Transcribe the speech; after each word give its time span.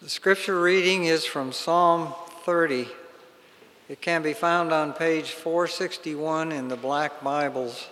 The 0.00 0.08
scripture 0.08 0.60
reading 0.60 1.06
is 1.06 1.24
from 1.24 1.50
Psalm 1.50 2.14
30. 2.44 2.86
It 3.88 4.00
can 4.00 4.22
be 4.22 4.32
found 4.32 4.72
on 4.72 4.92
page 4.92 5.32
461 5.32 6.52
in 6.52 6.68
the 6.68 6.76
Black 6.76 7.20
Bibles. 7.20 7.88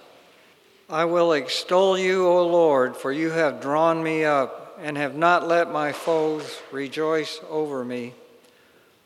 I 0.88 1.04
will 1.06 1.32
extol 1.32 1.98
you, 1.98 2.24
O 2.24 2.46
Lord, 2.46 2.96
for 2.96 3.10
you 3.10 3.30
have 3.30 3.60
drawn 3.60 4.04
me 4.04 4.24
up 4.24 4.78
and 4.80 4.96
have 4.96 5.16
not 5.16 5.48
let 5.48 5.72
my 5.72 5.90
foes 5.90 6.60
rejoice 6.70 7.40
over 7.50 7.84
me. 7.84 8.14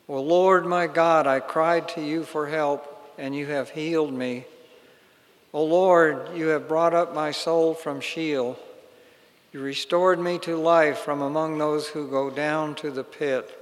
O 0.07 0.21
Lord 0.21 0.67
my 0.67 0.87
God, 0.87 1.27
I 1.27 1.41
cried 1.41 1.89
to 1.91 2.03
you 2.03 2.25
for 2.25 2.49
help, 2.49 3.15
and 3.17 3.35
you 3.35 3.47
have 3.47 3.71
healed 3.71 4.13
me. 4.13 4.45
O 5.55 5.65
Lord, 5.65 6.37
you 6.37 6.49
have 6.49 6.69
brought 6.69 6.93
up 6.93 7.15
my 7.15 7.31
soul 7.31 7.73
from 7.73 8.03
Sheol. 8.03 8.59
You 9.53 9.61
restored 9.61 10.21
me 10.21 10.39
to 10.41 10.57
life 10.57 10.99
from 10.99 11.21
among 11.21 11.59
those 11.59 11.89
who 11.89 12.09
go 12.09 12.31
down 12.31 12.77
to 12.77 12.91
the 12.91 13.03
pit. 13.03 13.57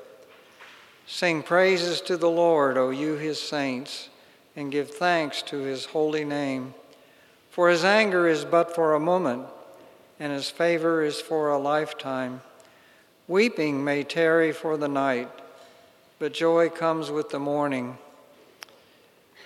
Sing 1.06 1.42
praises 1.42 2.02
to 2.02 2.18
the 2.18 2.28
Lord, 2.28 2.76
O 2.76 2.90
you 2.90 3.14
his 3.14 3.40
saints, 3.40 4.10
and 4.54 4.70
give 4.70 4.90
thanks 4.90 5.40
to 5.42 5.60
his 5.60 5.86
holy 5.86 6.24
name. 6.26 6.74
For 7.50 7.70
his 7.70 7.84
anger 7.84 8.28
is 8.28 8.44
but 8.44 8.74
for 8.74 8.92
a 8.92 9.00
moment, 9.00 9.46
and 10.20 10.30
his 10.30 10.50
favor 10.50 11.02
is 11.02 11.22
for 11.22 11.50
a 11.50 11.58
lifetime. 11.58 12.42
Weeping 13.26 13.82
may 13.82 14.04
tarry 14.04 14.52
for 14.52 14.76
the 14.76 14.88
night, 14.88 15.30
but 16.18 16.34
joy 16.34 16.68
comes 16.68 17.10
with 17.10 17.30
the 17.30 17.38
morning. 17.38 17.96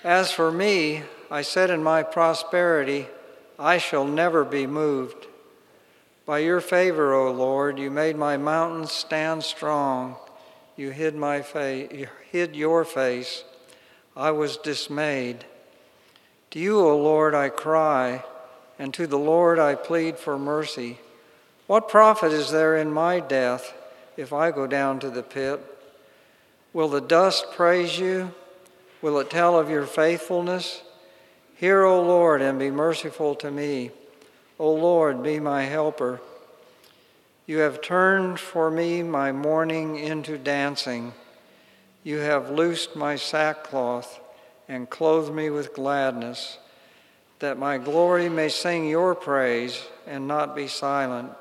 As 0.02 0.32
for 0.32 0.50
me, 0.50 1.04
I 1.30 1.42
said 1.42 1.70
in 1.70 1.84
my 1.84 2.02
prosperity, 2.02 3.06
I 3.60 3.78
shall 3.78 4.04
never 4.04 4.44
be 4.44 4.66
moved. 4.66 5.28
By 6.24 6.38
your 6.38 6.60
favor, 6.60 7.12
O 7.12 7.32
Lord, 7.32 7.78
you 7.78 7.90
made 7.90 8.16
my 8.16 8.36
mountains 8.36 8.92
stand 8.92 9.42
strong. 9.42 10.16
You 10.76 10.90
hid 10.90 11.16
my 11.16 11.42
face, 11.42 11.90
you 11.92 12.08
hid 12.30 12.54
your 12.54 12.84
face. 12.84 13.44
I 14.16 14.30
was 14.30 14.56
dismayed. 14.56 15.44
To 16.52 16.58
you, 16.58 16.78
O 16.78 16.96
Lord, 16.96 17.34
I 17.34 17.48
cry, 17.48 18.24
and 18.78 18.94
to 18.94 19.06
the 19.06 19.18
Lord 19.18 19.58
I 19.58 19.74
plead 19.74 20.18
for 20.18 20.38
mercy. 20.38 20.98
What 21.66 21.88
profit 21.88 22.32
is 22.32 22.50
there 22.50 22.76
in 22.76 22.92
my 22.92 23.18
death 23.18 23.74
if 24.16 24.32
I 24.32 24.50
go 24.50 24.66
down 24.66 25.00
to 25.00 25.10
the 25.10 25.22
pit? 25.22 25.60
Will 26.72 26.88
the 26.88 27.00
dust 27.00 27.46
praise 27.52 27.98
you? 27.98 28.32
Will 29.00 29.18
it 29.18 29.30
tell 29.30 29.58
of 29.58 29.70
your 29.70 29.86
faithfulness? 29.86 30.82
Hear, 31.56 31.82
O 31.82 32.02
Lord, 32.02 32.42
and 32.42 32.58
be 32.58 32.70
merciful 32.70 33.34
to 33.36 33.50
me. 33.50 33.90
O 34.62 34.74
Lord, 34.74 35.24
be 35.24 35.40
my 35.40 35.64
helper. 35.64 36.20
You 37.46 37.58
have 37.58 37.82
turned 37.82 38.38
for 38.38 38.70
me 38.70 39.02
my 39.02 39.32
mourning 39.32 39.98
into 39.98 40.38
dancing. 40.38 41.14
You 42.04 42.18
have 42.18 42.48
loosed 42.48 42.94
my 42.94 43.16
sackcloth 43.16 44.20
and 44.68 44.88
clothed 44.88 45.34
me 45.34 45.50
with 45.50 45.74
gladness, 45.74 46.58
that 47.40 47.58
my 47.58 47.76
glory 47.76 48.28
may 48.28 48.48
sing 48.48 48.88
your 48.88 49.16
praise 49.16 49.84
and 50.06 50.28
not 50.28 50.54
be 50.54 50.68
silent. 50.68 51.32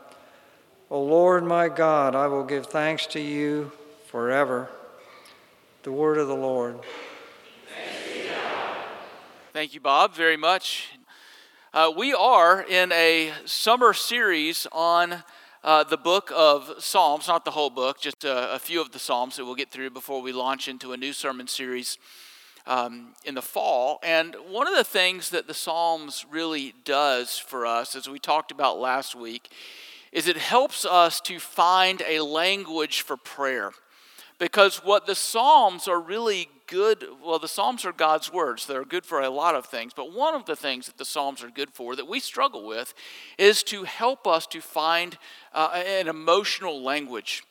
O 0.90 1.00
Lord 1.04 1.44
my 1.44 1.70
God, 1.70 2.16
I 2.16 2.26
will 2.26 2.44
give 2.44 2.66
thanks 2.66 3.06
to 3.06 3.22
you 3.22 3.72
forever. 4.08 4.68
The 5.84 5.92
word 5.92 6.18
of 6.18 6.28
the 6.28 6.34
Lord. 6.34 6.80
Thank 9.54 9.76
you, 9.76 9.80
Bob, 9.80 10.16
very 10.16 10.38
much. 10.38 10.90
Uh, 11.74 11.90
we 11.96 12.14
are 12.14 12.64
in 12.64 12.92
a 12.92 13.32
summer 13.46 13.94
series 13.94 14.68
on 14.74 15.24
uh, 15.64 15.86
the 15.86 15.96
book 15.96 16.30
of 16.36 16.70
Psalms, 16.80 17.30
not 17.30 17.46
the 17.46 17.52
whole 17.52 17.70
book, 17.70 18.02
just 18.02 18.26
a, 18.26 18.56
a, 18.56 18.60
few 18.60 18.82
of 18.82 18.92
the 18.92 19.00
Psalms 19.00 19.38
that 19.38 19.46
we'll 19.46 19.56
get 19.56 19.72
through 19.72 19.90
before 19.92 20.22
we 20.22 20.34
launch 20.34 20.68
into 20.68 20.92
a 20.92 20.98
new 20.98 21.14
sermon 21.14 21.48
series 21.48 21.98
um, 22.68 23.14
in 23.24 23.36
the 23.36 23.42
fall. 23.42 24.02
And 24.04 24.36
one 24.50 24.68
of 24.68 24.76
the 24.76 24.84
things 24.84 25.30
that 25.30 25.48
the 25.48 25.54
Psalms 25.54 26.26
really 26.30 26.74
does 26.84 27.38
for 27.38 27.66
us, 27.66 27.96
as 27.96 28.10
we 28.10 28.20
talked 28.20 28.52
about 28.52 28.78
last 28.78 29.16
week, 29.16 29.50
is 30.12 30.28
it 30.28 30.36
helps 30.36 30.84
us 30.84 31.22
to 31.22 31.40
find 31.40 32.02
a 32.06 32.20
language 32.20 33.00
for 33.00 33.16
prayer. 33.16 33.72
Because 34.42 34.78
what 34.78 35.06
the 35.06 35.14
Psalms 35.14 35.88
are 35.88 36.02
really 36.02 36.50
good, 36.66 37.06
well, 37.24 37.38
the 37.38 37.48
Psalms 37.48 37.86
are 37.86 37.92
God's 37.92 38.34
words. 38.34 38.66
They're 38.66 38.84
good 38.84 39.06
for 39.06 39.22
a 39.22 39.30
lot 39.30 39.54
of 39.54 39.68
things. 39.68 39.94
But 39.96 40.14
one 40.14 40.34
of 40.34 40.46
the 40.46 40.56
things 40.56 40.88
that 40.88 40.98
the 40.98 41.06
Psalms 41.06 41.44
are 41.44 41.52
good 41.52 41.70
for 41.70 41.96
that 41.96 42.08
we 42.08 42.20
struggle 42.20 42.66
with 42.66 42.96
is 43.38 43.62
to 43.66 43.84
help 43.84 44.26
us 44.26 44.48
to 44.48 44.60
find 44.60 45.20
uh, 45.54 45.84
an 45.86 46.08
emotional 46.08 46.82
language, 46.82 47.44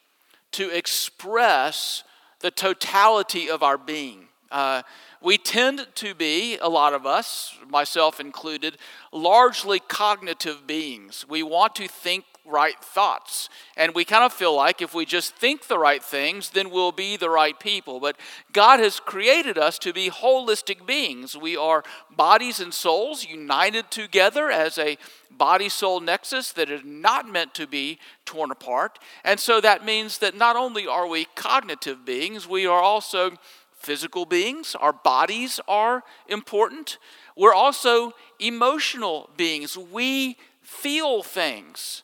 to 0.51 0.69
express 0.77 2.03
the 2.41 2.51
totality 2.51 3.49
of 3.49 3.63
our 3.63 3.79
being. 3.79 4.27
Uh, 4.51 4.83
we 5.23 5.39
tend 5.39 5.87
to 5.95 6.13
be, 6.13 6.59
a 6.59 6.69
lot 6.69 6.93
of 6.93 7.07
us, 7.07 7.55
myself 7.69 8.19
included, 8.19 8.79
largely 9.13 9.79
cognitive 9.79 10.67
beings. 10.67 11.25
We 11.29 11.45
want 11.45 11.77
to 11.77 11.87
think 11.87 12.25
right 12.51 12.79
thoughts. 12.83 13.49
And 13.77 13.95
we 13.95 14.05
kind 14.05 14.25
of 14.25 14.33
feel 14.33 14.55
like 14.55 14.83
if 14.83 14.95
we 14.95 15.05
just 15.05 15.37
think 15.37 15.67
the 15.67 15.79
right 15.79 16.03
things, 16.03 16.51
then 16.51 16.71
we'll 16.71 16.93
be 16.93 17.17
the 17.17 17.31
right 17.31 17.59
people. 17.59 18.01
But 18.01 18.17
God 18.53 18.81
has 18.81 19.01
created 19.01 19.57
us 19.57 19.79
to 19.81 19.93
be 19.93 20.11
holistic 20.11 20.87
beings. 20.87 21.37
We 21.37 21.57
are 21.57 21.85
bodies 22.15 22.61
and 22.61 22.75
souls 22.75 23.27
united 23.27 23.91
together 23.91 24.51
as 24.51 24.79
a 24.79 24.99
body 25.31 25.69
soul 25.69 26.01
nexus 26.01 26.53
that 26.53 26.71
is 26.71 26.83
not 26.85 27.27
meant 27.27 27.55
to 27.55 27.67
be 27.67 27.99
torn 28.27 28.51
apart. 28.51 28.99
And 29.25 29.41
so 29.41 29.61
that 29.61 29.85
means 29.85 30.19
that 30.19 30.37
not 30.37 30.57
only 30.57 30.87
are 30.87 31.07
we 31.07 31.27
cognitive 31.35 32.05
beings, 32.05 32.47
we 32.47 32.67
are 32.67 32.83
also 32.83 33.39
physical 33.81 34.27
beings. 34.27 34.77
Our 34.79 34.93
bodies 34.93 35.59
are 35.67 36.03
important. 36.29 36.99
We're 37.37 37.55
also 37.55 38.13
emotional 38.39 39.31
beings. 39.37 39.79
We 39.79 40.37
feel 40.63 41.23
things. 41.23 42.03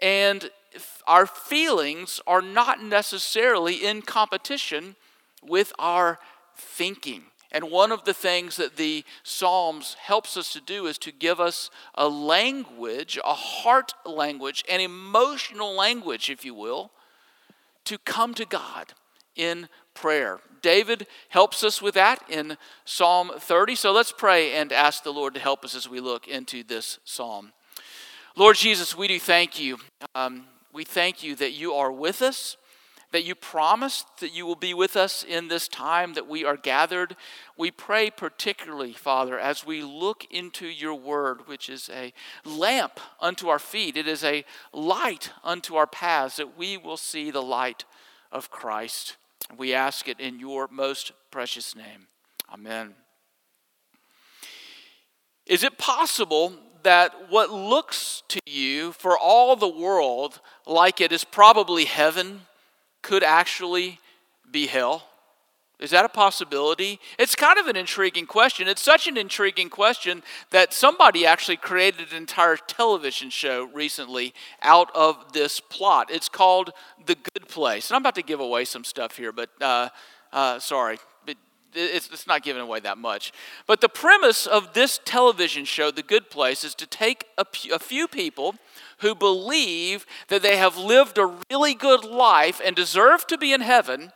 And 0.00 0.50
our 1.06 1.26
feelings 1.26 2.20
are 2.26 2.42
not 2.42 2.82
necessarily 2.82 3.74
in 3.74 4.02
competition 4.02 4.96
with 5.42 5.72
our 5.78 6.18
thinking. 6.56 7.22
And 7.50 7.70
one 7.70 7.92
of 7.92 8.04
the 8.04 8.12
things 8.12 8.56
that 8.56 8.76
the 8.76 9.04
Psalms 9.22 9.96
helps 9.98 10.36
us 10.36 10.52
to 10.52 10.60
do 10.60 10.86
is 10.86 10.98
to 10.98 11.12
give 11.12 11.40
us 11.40 11.70
a 11.94 12.08
language, 12.08 13.18
a 13.24 13.34
heart 13.34 13.92
language, 14.04 14.64
an 14.68 14.80
emotional 14.80 15.74
language, 15.74 16.28
if 16.28 16.44
you 16.44 16.52
will, 16.52 16.90
to 17.84 17.96
come 17.98 18.34
to 18.34 18.44
God 18.44 18.92
in 19.34 19.68
prayer. 19.94 20.40
David 20.60 21.06
helps 21.30 21.64
us 21.64 21.80
with 21.80 21.94
that 21.94 22.22
in 22.28 22.58
Psalm 22.84 23.30
30. 23.38 23.76
So 23.76 23.92
let's 23.92 24.12
pray 24.12 24.52
and 24.52 24.70
ask 24.70 25.02
the 25.02 25.12
Lord 25.12 25.32
to 25.34 25.40
help 25.40 25.64
us 25.64 25.74
as 25.74 25.88
we 25.88 26.00
look 26.00 26.28
into 26.28 26.62
this 26.62 26.98
psalm. 27.04 27.52
Lord 28.36 28.56
Jesus, 28.56 28.96
we 28.96 29.08
do 29.08 29.18
thank 29.18 29.58
you. 29.58 29.78
Um, 30.14 30.44
we 30.72 30.84
thank 30.84 31.22
you 31.22 31.34
that 31.36 31.52
you 31.52 31.72
are 31.72 31.90
with 31.90 32.22
us, 32.22 32.56
that 33.10 33.24
you 33.24 33.34
promised 33.34 34.06
that 34.20 34.34
you 34.34 34.46
will 34.46 34.54
be 34.54 34.74
with 34.74 34.96
us 34.96 35.24
in 35.24 35.48
this 35.48 35.66
time 35.66 36.14
that 36.14 36.28
we 36.28 36.44
are 36.44 36.56
gathered. 36.56 37.16
We 37.56 37.70
pray 37.70 38.10
particularly, 38.10 38.92
Father, 38.92 39.38
as 39.38 39.66
we 39.66 39.82
look 39.82 40.26
into 40.30 40.66
your 40.66 40.94
word, 40.94 41.48
which 41.48 41.68
is 41.68 41.90
a 41.92 42.12
lamp 42.44 43.00
unto 43.20 43.48
our 43.48 43.58
feet, 43.58 43.96
it 43.96 44.06
is 44.06 44.22
a 44.22 44.44
light 44.72 45.30
unto 45.42 45.74
our 45.76 45.86
paths, 45.86 46.36
that 46.36 46.56
we 46.56 46.76
will 46.76 46.98
see 46.98 47.30
the 47.30 47.42
light 47.42 47.84
of 48.30 48.50
Christ. 48.50 49.16
We 49.56 49.72
ask 49.72 50.06
it 50.06 50.20
in 50.20 50.38
your 50.38 50.68
most 50.70 51.12
precious 51.30 51.74
name. 51.74 52.08
Amen. 52.52 52.94
Is 55.46 55.64
it 55.64 55.78
possible 55.78 56.52
that 56.82 57.30
what 57.30 57.50
looks 57.50 58.22
to 58.28 58.40
you 58.46 58.92
for 58.92 59.18
all 59.18 59.56
the 59.56 59.68
world 59.68 60.40
like 60.66 61.00
it 61.00 61.12
is 61.12 61.24
probably 61.24 61.84
heaven 61.84 62.42
could 63.02 63.22
actually 63.22 64.00
be 64.50 64.66
hell? 64.66 65.04
Is 65.78 65.90
that 65.90 66.04
a 66.04 66.08
possibility? 66.08 66.98
It's 67.20 67.36
kind 67.36 67.56
of 67.56 67.68
an 67.68 67.76
intriguing 67.76 68.26
question. 68.26 68.66
It's 68.66 68.82
such 68.82 69.06
an 69.06 69.16
intriguing 69.16 69.70
question 69.70 70.24
that 70.50 70.72
somebody 70.72 71.24
actually 71.24 71.56
created 71.56 72.10
an 72.10 72.16
entire 72.16 72.56
television 72.56 73.30
show 73.30 73.70
recently 73.72 74.34
out 74.60 74.90
of 74.94 75.32
this 75.32 75.60
plot. 75.60 76.10
It's 76.10 76.28
called 76.28 76.72
The 77.06 77.14
Good 77.14 77.46
Place. 77.46 77.90
And 77.90 77.96
I'm 77.96 78.02
about 78.02 78.16
to 78.16 78.22
give 78.22 78.40
away 78.40 78.64
some 78.64 78.82
stuff 78.82 79.16
here, 79.16 79.30
but 79.30 79.50
uh, 79.60 79.90
uh, 80.32 80.58
sorry, 80.58 80.98
it's, 81.74 82.08
it's 82.10 82.26
not 82.26 82.42
giving 82.42 82.62
away 82.62 82.80
that 82.80 82.98
much. 82.98 83.32
But 83.66 83.80
the 83.80 83.88
premise 83.88 84.46
of 84.46 84.74
this 84.74 85.00
television 85.04 85.64
show, 85.64 85.90
The 85.90 86.02
Good 86.02 86.30
Place, 86.30 86.64
is 86.64 86.74
to 86.76 86.86
take 86.86 87.26
a, 87.36 87.46
a 87.72 87.78
few 87.78 88.08
people 88.08 88.54
who 88.98 89.14
believe 89.14 90.06
that 90.28 90.42
they 90.42 90.56
have 90.56 90.76
lived 90.76 91.18
a 91.18 91.34
really 91.50 91.74
good 91.74 92.04
life 92.04 92.60
and 92.64 92.74
deserve 92.74 93.26
to 93.28 93.38
be 93.38 93.52
in 93.52 93.60
heaven 93.60 94.12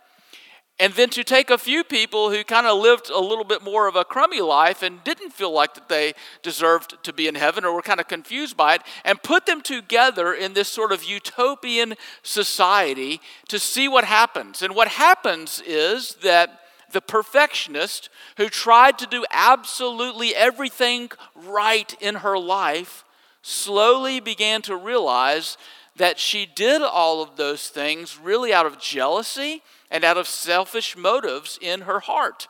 and 0.78 0.94
then 0.94 1.10
to 1.10 1.22
take 1.22 1.50
a 1.50 1.58
few 1.58 1.84
people 1.84 2.31
who 2.31 2.43
kind 2.43 2.66
of 2.66 2.78
lived 2.78 3.10
a 3.10 3.20
little 3.20 3.44
bit 3.44 3.62
more 3.62 3.87
of 3.87 3.94
a 3.94 4.05
crummy 4.05 4.40
life 4.40 4.82
and 4.82 5.05
didn't 5.05 5.31
feel 5.31 5.52
like 5.52 5.75
that 5.75 5.88
they 5.88 6.12
deserved 6.43 6.96
to 7.05 7.12
be 7.12 7.28
in 7.28 7.34
heaven 7.34 7.64
or 7.64 7.72
were 7.72 7.82
kind 7.82 8.00
of 8.00 8.08
confused 8.08 8.56
by 8.56 8.75
it 8.75 8.82
and 9.05 9.22
put 9.22 9.46
them 9.46 9.60
together 9.60 10.32
in 10.32 10.55
this 10.55 10.69
sort 10.69 10.90
of 10.90 11.05
utopian 11.05 11.94
society 12.22 13.20
to 13.48 13.58
see 13.58 13.87
what 13.87 14.05
happens 14.05 14.62
and 14.62 14.75
what 14.75 14.88
happens 14.88 15.62
is 15.66 16.14
that 16.16 16.61
the 16.92 17.00
perfectionist 17.00 18.08
who 18.36 18.48
tried 18.48 18.98
to 18.98 19.06
do 19.06 19.24
absolutely 19.30 20.34
everything 20.34 21.10
right 21.34 21.94
in 22.00 22.16
her 22.16 22.38
life 22.38 23.04
slowly 23.42 24.20
began 24.20 24.62
to 24.62 24.76
realize 24.76 25.56
that 25.96 26.18
she 26.18 26.46
did 26.46 26.80
all 26.80 27.22
of 27.22 27.36
those 27.36 27.68
things 27.68 28.18
really 28.18 28.52
out 28.52 28.66
of 28.66 28.78
jealousy 28.78 29.62
and 29.90 30.04
out 30.04 30.16
of 30.16 30.26
selfish 30.26 30.96
motives 30.96 31.58
in 31.60 31.82
her 31.82 32.00
heart. 32.00 32.48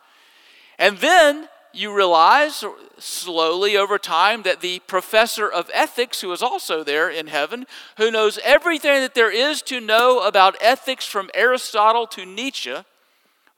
And 0.78 0.98
then 0.98 1.48
you 1.72 1.94
realize 1.94 2.64
slowly 2.98 3.76
over 3.76 3.98
time 3.98 4.42
that 4.42 4.60
the 4.60 4.80
professor 4.80 5.50
of 5.50 5.70
ethics, 5.72 6.20
who 6.20 6.30
is 6.32 6.42
also 6.42 6.84
there 6.84 7.08
in 7.08 7.28
heaven, 7.28 7.66
who 7.96 8.10
knows 8.10 8.38
everything 8.44 9.00
that 9.00 9.14
there 9.14 9.32
is 9.32 9.62
to 9.62 9.80
know 9.80 10.20
about 10.20 10.56
ethics 10.60 11.06
from 11.06 11.30
Aristotle 11.34 12.06
to 12.08 12.26
Nietzsche, 12.26 12.76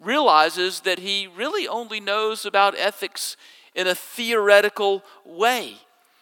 realizes 0.04 0.80
that 0.80 1.00
he 1.00 1.26
really 1.26 1.66
only 1.66 2.00
knows 2.00 2.44
about 2.44 2.78
ethics 2.78 3.36
in 3.74 3.86
a 3.86 3.94
theoretical 3.94 5.02
way. 5.24 5.78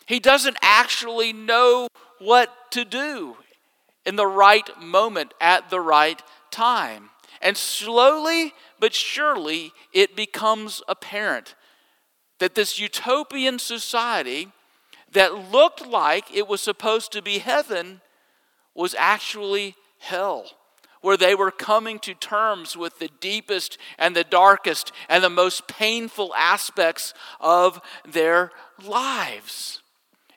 He 0.06 0.20
doesn't 0.20 0.56
actually 0.62 1.32
know 1.32 1.88
what 2.18 2.70
to 2.72 2.84
do 2.84 3.36
in 4.04 4.16
the 4.16 4.26
right 4.26 4.68
moment 4.80 5.34
at 5.40 5.70
the 5.70 5.80
right 5.80 6.22
time. 6.50 7.10
And 7.40 7.56
slowly 7.56 8.52
but 8.78 8.94
surely, 8.94 9.72
it 9.92 10.16
becomes 10.16 10.82
apparent 10.88 11.54
that 12.40 12.56
this 12.56 12.80
utopian 12.80 13.60
society 13.60 14.48
that 15.12 15.52
looked 15.52 15.86
like 15.86 16.34
it 16.34 16.48
was 16.48 16.60
supposed 16.60 17.12
to 17.12 17.22
be 17.22 17.38
heaven 17.38 18.00
was 18.74 18.96
actually 18.98 19.76
hell 19.98 20.46
where 21.02 21.16
they 21.16 21.34
were 21.34 21.50
coming 21.50 21.98
to 21.98 22.14
terms 22.14 22.76
with 22.76 22.98
the 22.98 23.10
deepest 23.20 23.76
and 23.98 24.16
the 24.16 24.24
darkest 24.24 24.92
and 25.08 25.22
the 25.22 25.28
most 25.30 25.68
painful 25.68 26.34
aspects 26.34 27.12
of 27.40 27.80
their 28.08 28.50
lives. 28.82 29.82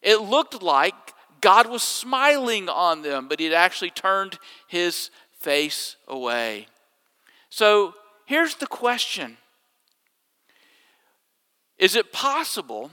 It 0.02 0.18
looked 0.22 0.62
like 0.62 0.94
God 1.40 1.70
was 1.70 1.84
smiling 1.84 2.68
on 2.68 3.04
them, 3.04 3.28
but 3.30 3.40
He'd 3.40 3.54
actually 3.54 3.92
turned 3.92 4.38
His 4.68 5.10
face 5.40 5.96
away. 6.08 6.68
So 7.50 7.94
here's 8.26 8.56
the 8.56 8.68
question 8.68 9.38
Is 11.78 11.96
it 11.96 12.12
possible? 12.12 12.92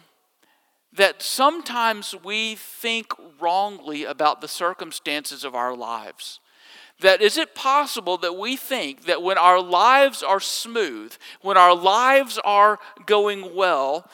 that 0.95 1.23
sometimes 1.23 2.15
we 2.23 2.55
think 2.55 3.15
wrongly 3.41 4.05
about 4.05 4.43
the 4.43 4.47
circumstances 4.47 5.43
of 5.43 5.55
our 5.55 5.75
lives 5.75 6.39
that 7.03 7.21
is 7.21 7.37
it 7.37 7.55
possible 7.55 8.17
that 8.19 8.37
we 8.37 8.57
think 8.57 9.05
that 9.05 9.23
when 9.23 9.39
our 9.39 9.61
lives 9.61 10.23
are 10.23 10.41
smooth, 10.41 11.15
when 11.41 11.57
our 11.57 11.75
lives 11.75 12.39
are 12.45 12.79
going 13.07 13.55
well, 13.55 14.09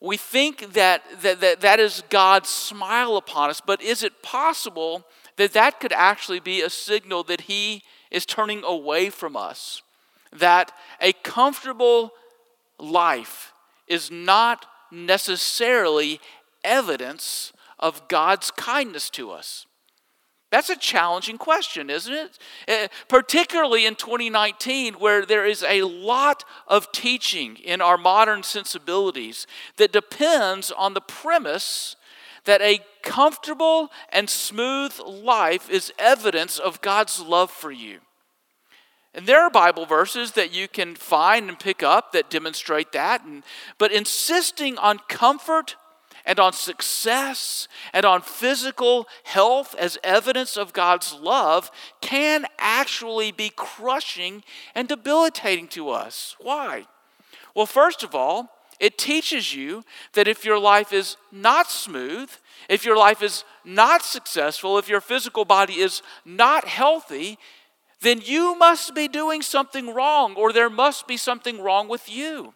we 0.00 0.16
think 0.16 0.72
that 0.74 1.02
that, 1.22 1.40
that, 1.40 1.60
that 1.60 1.80
is 1.80 2.02
God's 2.10 2.48
smile 2.48 3.16
upon 3.16 3.50
us, 3.50 3.60
but 3.64 3.80
is 3.80 4.02
it 4.02 4.22
possible 4.22 5.06
that 5.36 5.52
that 5.52 5.80
could 5.80 5.92
actually 5.92 6.40
be 6.40 6.62
a 6.62 6.70
signal 6.70 7.22
that 7.24 7.42
He 7.42 7.82
is 8.10 8.26
turning 8.26 8.64
away 8.64 9.10
from 9.10 9.36
us? 9.36 9.82
That 10.32 10.72
a 11.00 11.12
comfortable 11.12 12.12
life 12.78 13.52
is 13.86 14.10
not 14.10 14.66
necessarily 14.90 16.20
evidence 16.64 17.52
of 17.78 18.08
God's 18.08 18.50
kindness 18.50 19.10
to 19.10 19.30
us. 19.30 19.65
That's 20.50 20.70
a 20.70 20.76
challenging 20.76 21.38
question, 21.38 21.90
isn't 21.90 22.14
it? 22.14 22.38
Uh, 22.68 22.88
particularly 23.08 23.84
in 23.84 23.96
2019, 23.96 24.94
where 24.94 25.26
there 25.26 25.44
is 25.44 25.64
a 25.64 25.82
lot 25.82 26.44
of 26.68 26.92
teaching 26.92 27.56
in 27.56 27.80
our 27.80 27.98
modern 27.98 28.42
sensibilities 28.44 29.46
that 29.76 29.92
depends 29.92 30.70
on 30.70 30.94
the 30.94 31.00
premise 31.00 31.96
that 32.44 32.62
a 32.62 32.80
comfortable 33.02 33.90
and 34.10 34.30
smooth 34.30 34.96
life 35.04 35.68
is 35.68 35.92
evidence 35.98 36.58
of 36.58 36.80
God's 36.80 37.20
love 37.20 37.50
for 37.50 37.72
you. 37.72 37.98
And 39.12 39.26
there 39.26 39.40
are 39.40 39.50
Bible 39.50 39.86
verses 39.86 40.32
that 40.32 40.54
you 40.54 40.68
can 40.68 40.94
find 40.94 41.48
and 41.48 41.58
pick 41.58 41.82
up 41.82 42.12
that 42.12 42.30
demonstrate 42.30 42.92
that. 42.92 43.24
And, 43.24 43.42
but 43.78 43.90
insisting 43.90 44.78
on 44.78 45.00
comfort 45.08 45.74
and 46.26 46.40
on 46.40 46.52
success 46.52 47.68
and 47.92 48.04
on 48.04 48.20
physical 48.20 49.06
health 49.24 49.74
as 49.78 49.96
evidence 50.02 50.56
of 50.56 50.72
God's 50.72 51.14
love 51.14 51.70
can 52.00 52.46
actually 52.58 53.32
be 53.32 53.50
crushing 53.54 54.42
and 54.74 54.88
debilitating 54.88 55.68
to 55.68 55.88
us. 55.88 56.36
Why? 56.40 56.86
Well, 57.54 57.66
first 57.66 58.02
of 58.02 58.14
all, 58.14 58.50
it 58.78 58.98
teaches 58.98 59.54
you 59.54 59.84
that 60.12 60.28
if 60.28 60.44
your 60.44 60.58
life 60.58 60.92
is 60.92 61.16
not 61.32 61.70
smooth, 61.70 62.30
if 62.68 62.84
your 62.84 62.96
life 62.96 63.22
is 63.22 63.44
not 63.64 64.02
successful, 64.02 64.76
if 64.76 64.88
your 64.88 65.00
physical 65.00 65.46
body 65.46 65.74
is 65.74 66.02
not 66.26 66.66
healthy, 66.66 67.38
then 68.02 68.20
you 68.22 68.54
must 68.58 68.94
be 68.94 69.08
doing 69.08 69.40
something 69.40 69.94
wrong, 69.94 70.34
or 70.34 70.52
there 70.52 70.68
must 70.68 71.06
be 71.06 71.16
something 71.16 71.62
wrong 71.62 71.88
with 71.88 72.10
you. 72.10 72.52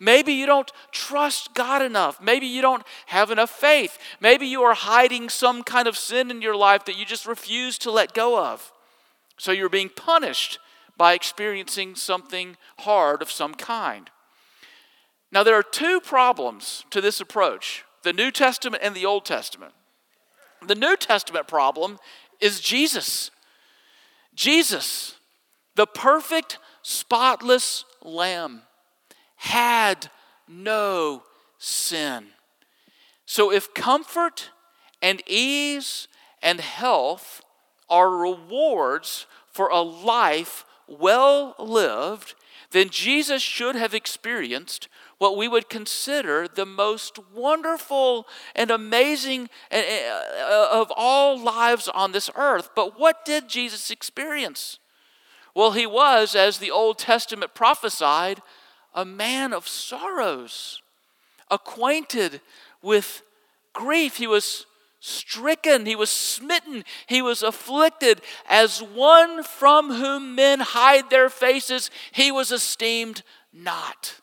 Maybe 0.00 0.32
you 0.32 0.46
don't 0.46 0.70
trust 0.92 1.54
God 1.54 1.82
enough. 1.82 2.20
Maybe 2.20 2.46
you 2.46 2.62
don't 2.62 2.82
have 3.06 3.30
enough 3.30 3.50
faith. 3.50 3.98
Maybe 4.20 4.46
you 4.46 4.62
are 4.62 4.74
hiding 4.74 5.28
some 5.28 5.62
kind 5.62 5.88
of 5.88 5.96
sin 5.96 6.30
in 6.30 6.42
your 6.42 6.56
life 6.56 6.84
that 6.84 6.98
you 6.98 7.04
just 7.04 7.26
refuse 7.26 7.78
to 7.78 7.90
let 7.90 8.14
go 8.14 8.42
of. 8.42 8.72
So 9.38 9.52
you're 9.52 9.68
being 9.68 9.88
punished 9.88 10.58
by 10.96 11.14
experiencing 11.14 11.94
something 11.96 12.56
hard 12.80 13.22
of 13.22 13.30
some 13.30 13.54
kind. 13.54 14.10
Now, 15.32 15.42
there 15.42 15.56
are 15.56 15.64
two 15.64 16.00
problems 16.00 16.84
to 16.90 17.00
this 17.00 17.20
approach 17.20 17.84
the 18.04 18.12
New 18.12 18.30
Testament 18.30 18.82
and 18.84 18.94
the 18.94 19.06
Old 19.06 19.24
Testament. 19.24 19.72
The 20.66 20.74
New 20.74 20.96
Testament 20.96 21.48
problem 21.48 21.98
is 22.40 22.60
Jesus. 22.60 23.30
Jesus, 24.34 25.16
the 25.74 25.86
perfect, 25.86 26.58
spotless 26.82 27.84
Lamb 28.02 28.62
had 29.44 30.10
no 30.48 31.22
sin. 31.58 32.24
So 33.26 33.52
if 33.52 33.74
comfort 33.74 34.50
and 35.02 35.22
ease 35.26 36.08
and 36.42 36.60
health 36.60 37.42
are 37.90 38.10
rewards 38.10 39.26
for 39.52 39.68
a 39.68 39.82
life 39.82 40.64
well 40.88 41.54
lived, 41.58 42.34
then 42.70 42.88
Jesus 42.88 43.42
should 43.42 43.76
have 43.76 43.92
experienced 43.92 44.88
what 45.18 45.36
we 45.36 45.46
would 45.46 45.68
consider 45.68 46.48
the 46.48 46.66
most 46.66 47.18
wonderful 47.34 48.26
and 48.56 48.70
amazing 48.70 49.50
eh, 49.70 49.82
eh, 49.86 50.68
of 50.72 50.90
all 50.96 51.38
lives 51.38 51.86
on 51.88 52.12
this 52.12 52.30
earth. 52.34 52.70
But 52.74 52.98
what 52.98 53.26
did 53.26 53.48
Jesus 53.48 53.90
experience? 53.90 54.78
Well, 55.54 55.72
he 55.72 55.86
was, 55.86 56.34
as 56.34 56.58
the 56.58 56.70
Old 56.70 56.98
Testament 56.98 57.54
prophesied, 57.54 58.40
a 58.94 59.04
man 59.04 59.52
of 59.52 59.66
sorrows, 59.66 60.82
acquainted 61.50 62.40
with 62.82 63.22
grief. 63.72 64.16
He 64.16 64.26
was 64.26 64.66
stricken, 65.00 65.84
he 65.84 65.96
was 65.96 66.08
smitten, 66.08 66.84
he 67.06 67.20
was 67.20 67.42
afflicted. 67.42 68.22
As 68.48 68.82
one 68.82 69.42
from 69.42 69.92
whom 69.92 70.34
men 70.34 70.60
hide 70.60 71.10
their 71.10 71.28
faces, 71.28 71.90
he 72.12 72.32
was 72.32 72.50
esteemed 72.50 73.22
not. 73.52 74.20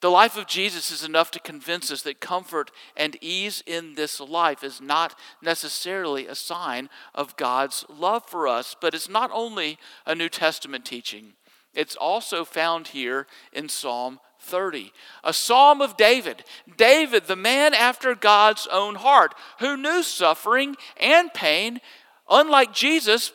The 0.00 0.10
life 0.10 0.38
of 0.38 0.46
Jesus 0.46 0.90
is 0.90 1.04
enough 1.04 1.30
to 1.32 1.40
convince 1.40 1.90
us 1.90 2.02
that 2.02 2.20
comfort 2.20 2.70
and 2.96 3.18
ease 3.20 3.62
in 3.66 3.94
this 3.96 4.18
life 4.18 4.64
is 4.64 4.80
not 4.80 5.18
necessarily 5.42 6.26
a 6.26 6.34
sign 6.34 6.88
of 7.14 7.36
God's 7.36 7.84
love 7.88 8.24
for 8.26 8.48
us, 8.48 8.74
but 8.80 8.94
it's 8.94 9.10
not 9.10 9.30
only 9.32 9.78
a 10.06 10.14
New 10.14 10.30
Testament 10.30 10.86
teaching. 10.86 11.34
It's 11.74 11.96
also 11.96 12.44
found 12.44 12.88
here 12.88 13.26
in 13.52 13.68
Psalm 13.68 14.20
30, 14.40 14.92
a 15.22 15.32
psalm 15.32 15.80
of 15.80 15.96
David. 15.96 16.44
David, 16.76 17.26
the 17.26 17.36
man 17.36 17.74
after 17.74 18.14
God's 18.14 18.66
own 18.70 18.96
heart, 18.96 19.34
who 19.58 19.76
knew 19.76 20.02
suffering 20.02 20.76
and 20.98 21.32
pain, 21.32 21.80
unlike 22.28 22.72
Jesus, 22.72 23.32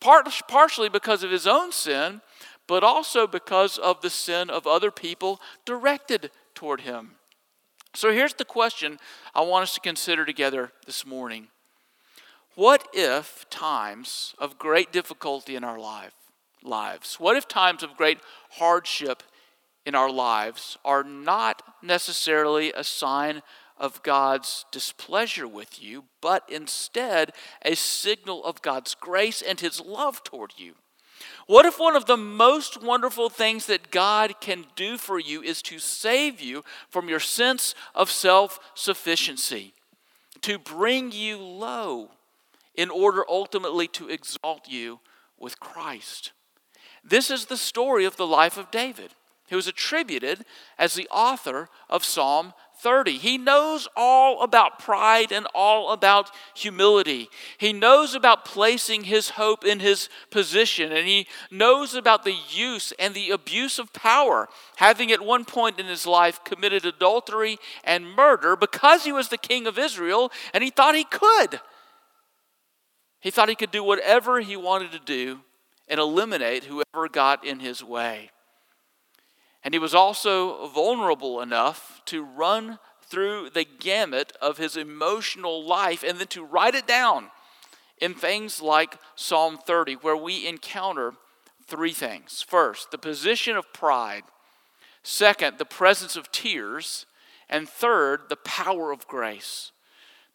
partially 0.00 0.88
because 0.88 1.22
of 1.22 1.30
his 1.30 1.46
own 1.46 1.70
sin, 1.70 2.20
but 2.66 2.82
also 2.82 3.26
because 3.26 3.78
of 3.78 4.00
the 4.00 4.10
sin 4.10 4.48
of 4.50 4.66
other 4.66 4.90
people 4.90 5.40
directed 5.64 6.30
toward 6.54 6.80
him. 6.80 7.12
So 7.94 8.12
here's 8.12 8.34
the 8.34 8.44
question 8.44 8.98
I 9.34 9.42
want 9.42 9.64
us 9.64 9.74
to 9.74 9.80
consider 9.80 10.24
together 10.24 10.72
this 10.86 11.04
morning 11.04 11.48
What 12.54 12.88
if 12.92 13.46
times 13.50 14.34
of 14.38 14.58
great 14.58 14.92
difficulty 14.92 15.56
in 15.56 15.64
our 15.64 15.78
life, 15.78 16.14
lives? 16.64 17.20
What 17.20 17.36
if 17.36 17.48
times 17.48 17.82
of 17.82 17.96
great 17.96 18.18
hardship 18.50 19.22
in 19.84 19.94
our 19.94 20.10
lives 20.10 20.78
are 20.84 21.04
not 21.04 21.62
necessarily 21.82 22.72
a 22.72 22.84
sign 22.84 23.42
of 23.76 24.02
God's 24.02 24.64
displeasure 24.70 25.48
with 25.48 25.82
you, 25.82 26.04
but 26.20 26.44
instead 26.48 27.32
a 27.64 27.74
signal 27.74 28.44
of 28.44 28.62
God's 28.62 28.94
grace 28.94 29.42
and 29.42 29.58
His 29.58 29.80
love 29.80 30.22
toward 30.22 30.52
you? 30.56 30.74
What 31.46 31.66
if 31.66 31.78
one 31.78 31.96
of 31.96 32.06
the 32.06 32.16
most 32.16 32.82
wonderful 32.82 33.28
things 33.28 33.66
that 33.66 33.90
God 33.90 34.40
can 34.40 34.66
do 34.76 34.96
for 34.98 35.18
you 35.18 35.42
is 35.42 35.62
to 35.62 35.78
save 35.78 36.40
you 36.40 36.64
from 36.88 37.08
your 37.08 37.20
sense 37.20 37.74
of 37.94 38.10
self 38.10 38.58
sufficiency, 38.74 39.74
to 40.42 40.58
bring 40.58 41.12
you 41.12 41.38
low 41.38 42.10
in 42.74 42.90
order 42.90 43.24
ultimately 43.28 43.88
to 43.88 44.08
exalt 44.08 44.68
you 44.68 45.00
with 45.38 45.60
Christ? 45.60 46.32
This 47.04 47.30
is 47.30 47.46
the 47.46 47.56
story 47.56 48.04
of 48.04 48.16
the 48.16 48.26
life 48.26 48.56
of 48.56 48.70
David, 48.70 49.14
who 49.48 49.58
is 49.58 49.66
attributed 49.66 50.44
as 50.78 50.94
the 50.94 51.08
author 51.10 51.68
of 51.90 52.04
Psalm 52.04 52.54
30. 52.80 53.18
He 53.18 53.38
knows 53.38 53.88
all 53.96 54.42
about 54.42 54.78
pride 54.78 55.30
and 55.30 55.46
all 55.54 55.92
about 55.92 56.30
humility. 56.54 57.28
He 57.58 57.72
knows 57.72 58.14
about 58.14 58.44
placing 58.44 59.04
his 59.04 59.30
hope 59.30 59.64
in 59.64 59.80
his 59.80 60.08
position, 60.30 60.92
and 60.92 61.06
he 61.06 61.26
knows 61.50 61.94
about 61.94 62.24
the 62.24 62.36
use 62.50 62.92
and 62.98 63.14
the 63.14 63.30
abuse 63.30 63.78
of 63.78 63.92
power, 63.92 64.48
having 64.76 65.12
at 65.12 65.20
one 65.20 65.44
point 65.44 65.78
in 65.78 65.86
his 65.86 66.06
life 66.06 66.42
committed 66.44 66.84
adultery 66.84 67.58
and 67.84 68.16
murder 68.16 68.56
because 68.56 69.04
he 69.04 69.12
was 69.12 69.28
the 69.28 69.38
king 69.38 69.66
of 69.66 69.78
Israel 69.78 70.32
and 70.54 70.64
he 70.64 70.70
thought 70.70 70.94
he 70.94 71.04
could. 71.04 71.60
He 73.20 73.30
thought 73.30 73.48
he 73.48 73.54
could 73.54 73.70
do 73.70 73.84
whatever 73.84 74.40
he 74.40 74.56
wanted 74.56 74.92
to 74.92 74.98
do 74.98 75.40
and 75.88 76.00
eliminate 76.00 76.64
whoever 76.64 77.08
got 77.08 77.44
in 77.44 77.60
his 77.60 77.82
way. 77.82 78.30
And 79.64 79.74
he 79.74 79.78
was 79.78 79.94
also 79.94 80.66
vulnerable 80.68 81.40
enough 81.40 82.00
to 82.06 82.24
run 82.24 82.78
through 83.02 83.50
the 83.50 83.64
gamut 83.64 84.32
of 84.40 84.58
his 84.58 84.76
emotional 84.76 85.62
life 85.64 86.02
and 86.02 86.18
then 86.18 86.26
to 86.28 86.44
write 86.44 86.74
it 86.74 86.86
down 86.86 87.30
in 87.98 88.14
things 88.14 88.60
like 88.60 88.98
Psalm 89.14 89.58
30, 89.58 89.94
where 89.94 90.16
we 90.16 90.46
encounter 90.46 91.14
three 91.66 91.92
things. 91.92 92.42
First, 92.42 92.90
the 92.90 92.98
position 92.98 93.56
of 93.56 93.72
pride. 93.72 94.24
Second, 95.02 95.58
the 95.58 95.64
presence 95.64 96.16
of 96.16 96.32
tears. 96.32 97.06
And 97.48 97.68
third, 97.68 98.22
the 98.28 98.36
power 98.36 98.92
of 98.92 99.06
grace. 99.06 99.72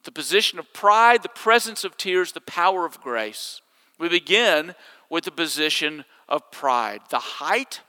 The 0.04 0.12
position 0.12 0.60
of 0.60 0.72
pride, 0.72 1.24
the 1.24 1.30
presence 1.30 1.84
of 1.84 1.98
tears, 1.98 2.32
the 2.32 2.42
power 2.42 2.86
of 2.86 3.02
grace. 3.02 3.62
We 4.00 4.08
begin 4.08 4.76
with 5.10 5.24
the 5.24 5.32
position 5.32 6.06
of 6.28 6.52
pride, 6.52 7.02
the 7.10 7.20
height 7.20 7.82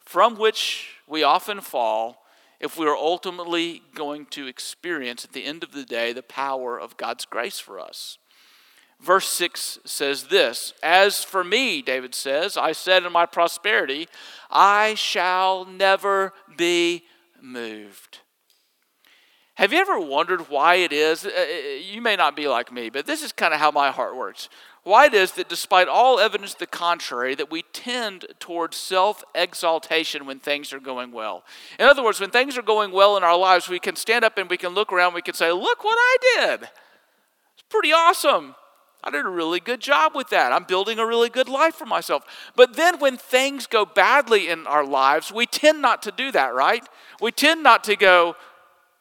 from 0.00 0.36
which 0.36 0.96
we 1.06 1.22
often 1.22 1.60
fall 1.60 2.22
if 2.60 2.78
we 2.78 2.86
are 2.86 2.96
ultimately 2.96 3.82
going 3.94 4.26
to 4.26 4.46
experience 4.46 5.24
at 5.24 5.32
the 5.32 5.44
end 5.44 5.62
of 5.62 5.72
the 5.72 5.84
day 5.84 6.12
the 6.12 6.22
power 6.22 6.78
of 6.78 6.96
God's 6.96 7.24
grace 7.24 7.58
for 7.58 7.78
us. 7.78 8.18
Verse 9.00 9.28
6 9.28 9.80
says 9.84 10.24
this 10.24 10.72
As 10.82 11.22
for 11.22 11.44
me, 11.44 11.82
David 11.82 12.14
says, 12.14 12.56
I 12.56 12.72
said 12.72 13.04
in 13.04 13.12
my 13.12 13.26
prosperity, 13.26 14.08
I 14.50 14.94
shall 14.94 15.66
never 15.66 16.32
be 16.56 17.04
moved. 17.42 18.20
Have 19.56 19.72
you 19.72 19.78
ever 19.78 19.98
wondered 19.98 20.50
why 20.50 20.76
it 20.76 20.92
is? 20.92 21.24
Uh, 21.24 21.30
uh, 21.30 21.76
you 21.80 22.02
may 22.02 22.14
not 22.14 22.36
be 22.36 22.46
like 22.46 22.70
me, 22.70 22.90
but 22.90 23.06
this 23.06 23.22
is 23.22 23.32
kind 23.32 23.54
of 23.54 23.60
how 23.60 23.70
my 23.70 23.90
heart 23.90 24.14
works. 24.14 24.50
Why 24.82 25.06
it 25.06 25.14
is 25.14 25.32
that 25.32 25.48
despite 25.48 25.88
all 25.88 26.20
evidence 26.20 26.52
to 26.52 26.60
the 26.60 26.66
contrary 26.66 27.34
that 27.34 27.50
we 27.50 27.62
tend 27.72 28.26
towards 28.38 28.76
self-exaltation 28.76 30.26
when 30.26 30.40
things 30.40 30.74
are 30.74 30.78
going 30.78 31.10
well. 31.10 31.42
In 31.80 31.86
other 31.86 32.04
words 32.04 32.20
when 32.20 32.30
things 32.30 32.58
are 32.58 32.62
going 32.62 32.92
well 32.92 33.16
in 33.16 33.24
our 33.24 33.36
lives 33.36 33.66
we 33.66 33.80
can 33.80 33.96
stand 33.96 34.26
up 34.26 34.36
and 34.36 34.50
we 34.50 34.58
can 34.58 34.74
look 34.74 34.92
around 34.92 35.14
we 35.14 35.22
can 35.22 35.34
say 35.34 35.50
look 35.50 35.82
what 35.82 35.96
i 35.98 36.16
did. 36.36 36.68
It's 37.54 37.64
pretty 37.70 37.92
awesome. 37.92 38.54
I 39.02 39.10
did 39.10 39.24
a 39.24 39.30
really 39.30 39.60
good 39.60 39.80
job 39.80 40.12
with 40.14 40.28
that. 40.30 40.52
I'm 40.52 40.64
building 40.64 40.98
a 40.98 41.06
really 41.06 41.30
good 41.30 41.48
life 41.48 41.76
for 41.76 41.86
myself. 41.86 42.24
But 42.54 42.74
then 42.76 42.98
when 42.98 43.16
things 43.16 43.66
go 43.66 43.86
badly 43.86 44.48
in 44.48 44.66
our 44.66 44.84
lives 44.84 45.32
we 45.32 45.46
tend 45.46 45.80
not 45.80 46.02
to 46.02 46.12
do 46.12 46.30
that 46.32 46.54
right? 46.54 46.86
We 47.22 47.32
tend 47.32 47.62
not 47.62 47.82
to 47.84 47.96
go 47.96 48.36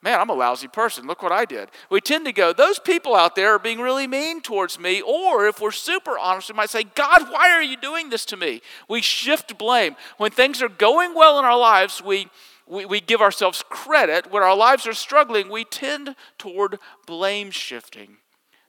man, 0.06 0.20
I'm 0.20 0.30
a 0.30 0.34
lousy 0.34 0.68
person. 0.68 1.08
Look 1.08 1.24
what 1.24 1.32
I 1.32 1.46
did. 1.46 1.70
We 1.90 2.00
tend 2.00 2.26
to 2.26 2.32
go, 2.32 2.54
those 2.54 2.78
people 2.78 3.16
out 3.16 3.36
there 3.36 3.56
are 3.56 3.60
being 3.60 3.80
really 3.80 4.06
mean 4.06 4.40
towards 4.40 4.80
me. 4.80 5.02
Or 5.02 5.48
if 5.48 5.60
we're 5.60 5.72
super 5.72 6.18
honest, 6.20 6.50
we 6.50 6.56
might 6.56 6.70
say, 6.70 6.84
God, 6.84 7.24
why 7.32 7.50
are 7.50 7.64
you 7.64 7.76
doing 7.76 8.12
this 8.12 8.24
to 8.26 8.38
me? 8.38 8.62
We 8.88 9.02
shift 9.02 9.58
blame. 9.58 9.96
When 10.18 10.30
things 10.30 10.62
are 10.62 10.70
going 10.70 11.16
well 11.16 11.40
in 11.40 11.44
our 11.44 11.58
lives, 11.58 12.04
we, 12.04 12.28
we, 12.68 12.86
we 12.86 13.02
give 13.02 13.20
ourselves 13.20 13.64
credit. 13.68 14.32
When 14.32 14.44
our 14.44 14.56
lives 14.56 14.86
are 14.86 14.94
struggling, 14.94 15.50
we 15.50 15.66
tend 15.66 16.16
toward 16.38 16.78
blame 17.08 17.50
shifting. 17.50 18.18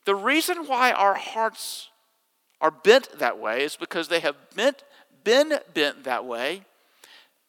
The 0.06 0.14
reason 0.14 0.66
why 0.66 0.92
our 0.92 1.14
hearts 1.14 1.90
are 2.62 2.70
bent 2.70 3.18
that 3.18 3.38
way 3.38 3.62
is 3.62 3.76
because 3.76 4.08
they 4.08 4.20
have 4.20 4.36
bent, 4.54 4.84
been 5.22 5.52
bent 5.74 6.04
that 6.04 6.24
way 6.24 6.62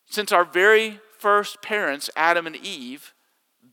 since 0.10 0.34
our 0.34 0.44
very 0.44 1.00
first 1.18 1.62
parents, 1.62 2.10
Adam 2.18 2.46
and 2.46 2.56
Eve, 2.58 3.14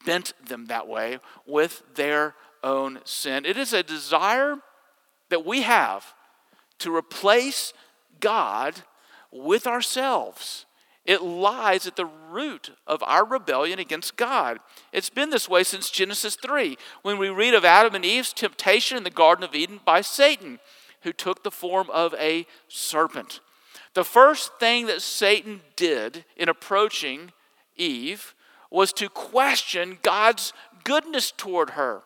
bent 0.04 0.32
them 0.44 0.66
that 0.66 0.86
way 0.86 1.18
with 1.46 1.82
their 1.94 2.34
own 2.62 3.00
sin. 3.04 3.44
It 3.44 3.56
is 3.56 3.72
a 3.72 3.82
desire 3.82 4.56
that 5.30 5.44
we 5.44 5.62
have 5.62 6.14
to 6.80 6.94
replace 6.94 7.72
God 8.20 8.82
with 9.30 9.66
ourselves. 9.66 10.66
It 11.04 11.22
lies 11.22 11.86
at 11.86 11.96
the 11.96 12.06
root 12.06 12.70
of 12.86 13.02
our 13.02 13.26
rebellion 13.26 13.78
against 13.78 14.16
God. 14.16 14.58
It's 14.92 15.10
been 15.10 15.30
this 15.30 15.48
way 15.48 15.62
since 15.62 15.90
Genesis 15.90 16.36
3, 16.36 16.78
when 17.02 17.18
we 17.18 17.28
read 17.28 17.52
of 17.52 17.64
Adam 17.64 17.94
and 17.94 18.04
Eve's 18.04 18.32
temptation 18.32 18.96
in 18.96 19.04
the 19.04 19.10
Garden 19.10 19.44
of 19.44 19.54
Eden 19.54 19.80
by 19.84 20.00
Satan, 20.00 20.60
who 21.02 21.12
took 21.12 21.42
the 21.42 21.50
form 21.50 21.90
of 21.90 22.14
a 22.14 22.46
serpent. 22.68 23.40
The 23.92 24.04
first 24.04 24.58
thing 24.58 24.86
that 24.86 25.02
Satan 25.02 25.60
did 25.76 26.24
in 26.36 26.48
approaching 26.48 27.32
Eve 27.76 28.34
was 28.74 28.92
to 28.92 29.08
question 29.08 29.98
God's 30.02 30.52
goodness 30.82 31.30
toward 31.30 31.70
her. 31.70 32.02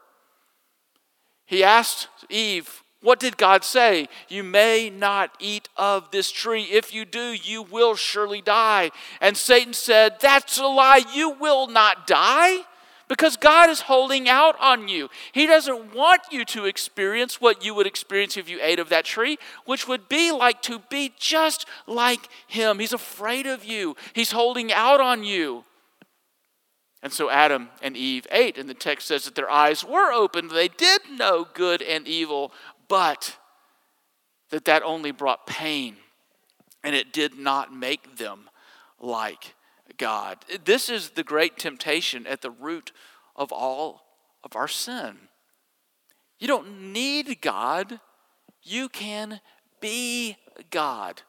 He 1.47 1.65
asked 1.65 2.09
Eve, 2.29 2.83
What 3.01 3.19
did 3.19 3.39
God 3.39 3.65
say? 3.65 4.07
You 4.29 4.43
may 4.43 4.91
not 4.91 5.31
eat 5.41 5.71
of 5.79 6.11
this 6.11 6.31
tree. 6.31 6.65
If 6.65 6.93
you 6.93 7.07
do, 7.07 7.33
you 7.33 7.63
will 7.63 7.95
surely 7.95 8.43
die. 8.43 8.91
And 9.23 9.35
Satan 9.35 9.73
said, 9.73 10.17
That's 10.21 10.59
a 10.59 10.67
lie. 10.67 11.05
You 11.15 11.31
will 11.31 11.69
not 11.69 12.07
die 12.07 12.65
because 13.09 13.39
God 13.39 13.71
is 13.71 13.81
holding 13.81 14.29
out 14.29 14.55
on 14.61 14.89
you. 14.89 15.09
He 15.33 15.47
doesn't 15.47 15.95
want 15.95 16.21
you 16.31 16.45
to 16.45 16.67
experience 16.67 17.41
what 17.41 17.65
you 17.65 17.75
would 17.75 17.87
experience 17.87 18.37
if 18.37 18.51
you 18.51 18.59
ate 18.61 18.79
of 18.79 18.91
that 18.91 19.07
tree, 19.07 19.39
which 19.65 19.89
would 19.89 20.07
be 20.11 20.31
like 20.31 20.61
to 20.63 20.81
be 20.91 21.15
just 21.19 21.65
like 21.87 22.29
Him. 22.47 22.79
He's 22.79 22.93
afraid 22.93 23.47
of 23.47 23.65
you, 23.65 23.97
He's 24.13 24.33
holding 24.33 24.71
out 24.71 25.01
on 25.01 25.25
you. 25.25 25.65
And 27.03 27.13
so 27.13 27.31
Adam 27.31 27.69
and 27.81 27.97
Eve 27.97 28.27
ate, 28.31 28.59
and 28.59 28.69
the 28.69 28.75
text 28.75 29.07
says 29.07 29.25
that 29.25 29.35
their 29.35 29.51
eyes 29.51 29.85
were 29.85 30.13
opened. 30.13 30.51
They 30.51 30.69
did 30.69 31.03
know 31.11 31.47
good 31.55 31.81
and 31.81 32.09
evil, 32.09 32.53
but 32.89 33.37
that 34.51 34.65
that 34.65 34.83
only 34.83 35.13
brought 35.13 35.47
pain, 35.47 35.97
and 36.83 36.95
it 36.95 37.13
did 37.13 37.39
not 37.39 37.73
make 37.73 38.17
them 38.17 38.51
like 38.99 39.55
God. 39.97 40.39
This 40.65 40.89
is 40.89 41.11
the 41.11 41.23
great 41.23 41.57
temptation 41.57 42.27
at 42.27 42.43
the 42.43 42.51
root 42.51 42.93
of 43.37 43.53
all 43.53 44.03
of 44.43 44.57
our 44.57 44.69
sin. 44.69 45.17
You 46.41 46.49
don't 46.49 46.93
need 46.93 47.41
God, 47.41 48.01
you 48.63 48.89
can 48.89 49.41
be 49.81 50.37
God. 50.71 51.23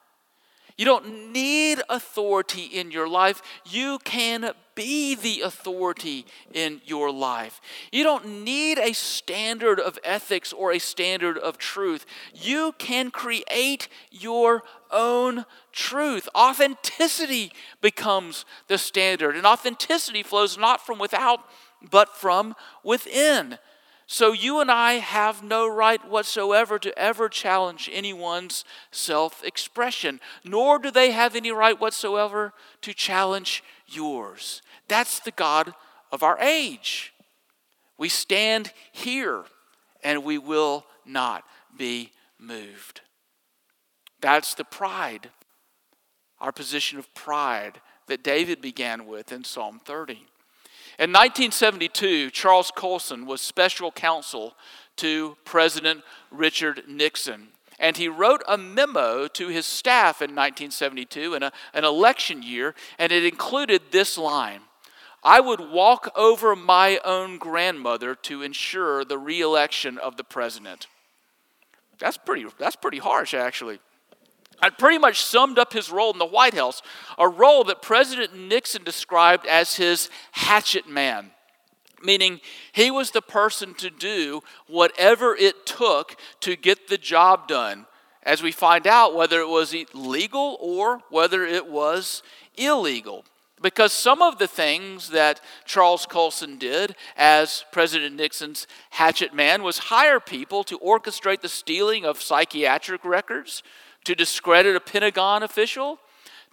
You 0.78 0.86
don't 0.86 1.34
need 1.34 1.82
authority 1.90 2.64
in 2.64 2.90
your 2.90 3.10
life. 3.10 3.42
You 3.66 4.00
can 4.06 4.52
be 4.80 5.14
the 5.14 5.42
authority 5.42 6.26
in 6.54 6.80
your 6.86 7.12
life. 7.12 7.60
You 7.92 8.06
don't 8.06 8.46
need 8.46 8.80
a 8.80 8.94
standard 8.94 9.78
of 9.78 10.00
ethics 10.06 10.54
or 10.54 10.72
a 10.72 10.80
standard 10.80 11.38
of 11.38 11.58
truth. 11.58 12.06
You 12.34 12.74
can 12.78 13.12
create 13.12 13.90
your 14.10 14.64
own 14.90 15.44
truth. 15.74 16.30
Authenticity 16.34 17.52
becomes 17.82 18.46
the 18.70 18.78
standard, 18.78 19.36
and 19.36 19.46
authenticity 19.46 20.24
flows 20.24 20.58
not 20.58 20.86
from 20.86 20.98
without, 20.98 21.42
but 21.92 22.16
from 22.16 22.56
within. 22.82 23.58
So 24.08 24.32
you 24.32 24.62
and 24.62 24.72
I 24.72 24.94
have 24.94 25.44
no 25.44 25.68
right 25.68 26.04
whatsoever 26.10 26.80
to 26.80 26.98
ever 26.98 27.28
challenge 27.28 27.90
anyone's 27.92 28.64
self 28.92 29.44
expression, 29.44 30.22
nor 30.46 30.80
do 30.80 30.90
they 30.90 31.12
have 31.12 31.36
any 31.36 31.52
right 31.52 31.80
whatsoever 31.80 32.54
to 32.82 32.94
challenge 32.94 33.62
yours. 33.96 34.62
That's 34.88 35.20
the 35.20 35.32
God 35.32 35.74
of 36.12 36.24
our 36.24 36.40
age. 36.40 37.14
We 37.98 38.10
stand 38.10 38.72
here 38.92 39.44
and 40.04 40.24
we 40.24 40.38
will 40.38 40.86
not 41.06 41.44
be 41.78 42.12
moved. 42.40 43.02
That's 44.22 44.54
the 44.54 44.64
pride, 44.64 45.30
our 46.40 46.52
position 46.52 47.00
of 47.00 47.14
pride 47.14 47.82
that 48.08 48.24
David 48.24 48.62
began 48.62 49.06
with 49.06 49.32
in 49.32 49.44
Psalm 49.44 49.80
30. 49.84 50.26
In 50.98 51.12
1972, 51.12 52.30
Charles 52.32 52.72
Colson 52.76 53.26
was 53.26 53.40
special 53.40 53.92
counsel 53.92 54.56
to 54.98 55.38
President 55.46 56.02
Richard 56.30 56.84
Nixon. 56.88 57.50
And 57.80 57.96
he 57.96 58.10
wrote 58.10 58.44
a 58.48 58.58
memo 58.58 59.28
to 59.28 59.48
his 59.48 59.66
staff 59.66 60.22
in 60.22 60.32
1972 60.32 61.34
in 61.34 61.44
a, 61.44 61.52
an 61.74 61.86
election 61.86 62.44
year, 62.44 62.76
and 62.98 63.12
it 63.12 63.26
included 63.26 63.82
this 63.92 64.18
line 64.18 64.62
I 65.24 65.42
would 65.42 65.60
walk 65.60 66.12
over 66.16 66.56
my 66.56 67.00
own 67.04 67.38
grandmother 67.38 68.16
to 68.16 68.42
ensure 68.42 69.04
the 69.04 69.18
reelection 69.18 69.98
of 69.98 70.16
the 70.16 70.24
president. 70.24 70.88
That's 72.00 72.18
pretty, 72.18 72.46
that's 72.58 72.78
pretty 72.78 73.00
harsh, 73.00 73.34
actually. 73.34 73.80
It 74.64 74.78
pretty 74.78 74.98
much 74.98 75.22
summed 75.22 75.60
up 75.60 75.74
his 75.74 75.90
role 75.92 76.12
in 76.12 76.20
the 76.20 76.26
White 76.26 76.54
House, 76.54 76.82
a 77.18 77.28
role 77.28 77.64
that 77.66 77.82
President 77.82 78.36
Nixon 78.36 78.84
described 78.84 79.46
as 79.46 79.76
his 79.76 80.10
hatchet 80.32 80.88
man, 80.88 81.32
meaning 82.04 82.42
he 82.72 82.92
was 82.92 83.12
the 83.12 83.22
person 83.22 83.74
to 83.76 83.90
do 83.90 84.42
whatever 84.68 85.36
it 85.36 85.66
took 85.66 86.16
to 86.42 86.56
get 86.56 86.88
the 86.88 86.98
job 86.98 87.48
done, 87.48 87.86
as 88.24 88.44
we 88.44 88.52
find 88.52 88.86
out 88.88 89.16
whether 89.16 89.40
it 89.40 89.50
was 89.50 89.76
legal 89.94 90.58
or 90.60 91.02
whether 91.10 91.46
it 91.46 91.68
was 91.68 92.24
illegal. 92.58 93.26
Because 93.62 93.92
some 93.92 94.22
of 94.22 94.38
the 94.38 94.48
things 94.48 95.10
that 95.10 95.42
Charles 95.66 96.06
Colson 96.06 96.58
did 96.58 96.96
as 97.18 97.66
President 97.72 98.16
Nixon's 98.16 98.68
hatchet 98.92 99.34
man 99.34 99.64
was 99.64 99.78
hire 99.80 100.22
people 100.22 100.64
to 100.64 100.80
orchestrate 100.80 101.42
the 101.42 101.50
stealing 101.50 102.06
of 102.06 102.22
psychiatric 102.22 103.04
records, 103.04 103.62
to 104.06 104.16
discredit 104.16 104.78
a 104.78 104.80
Pentagon 104.80 105.44
official, 105.44 106.00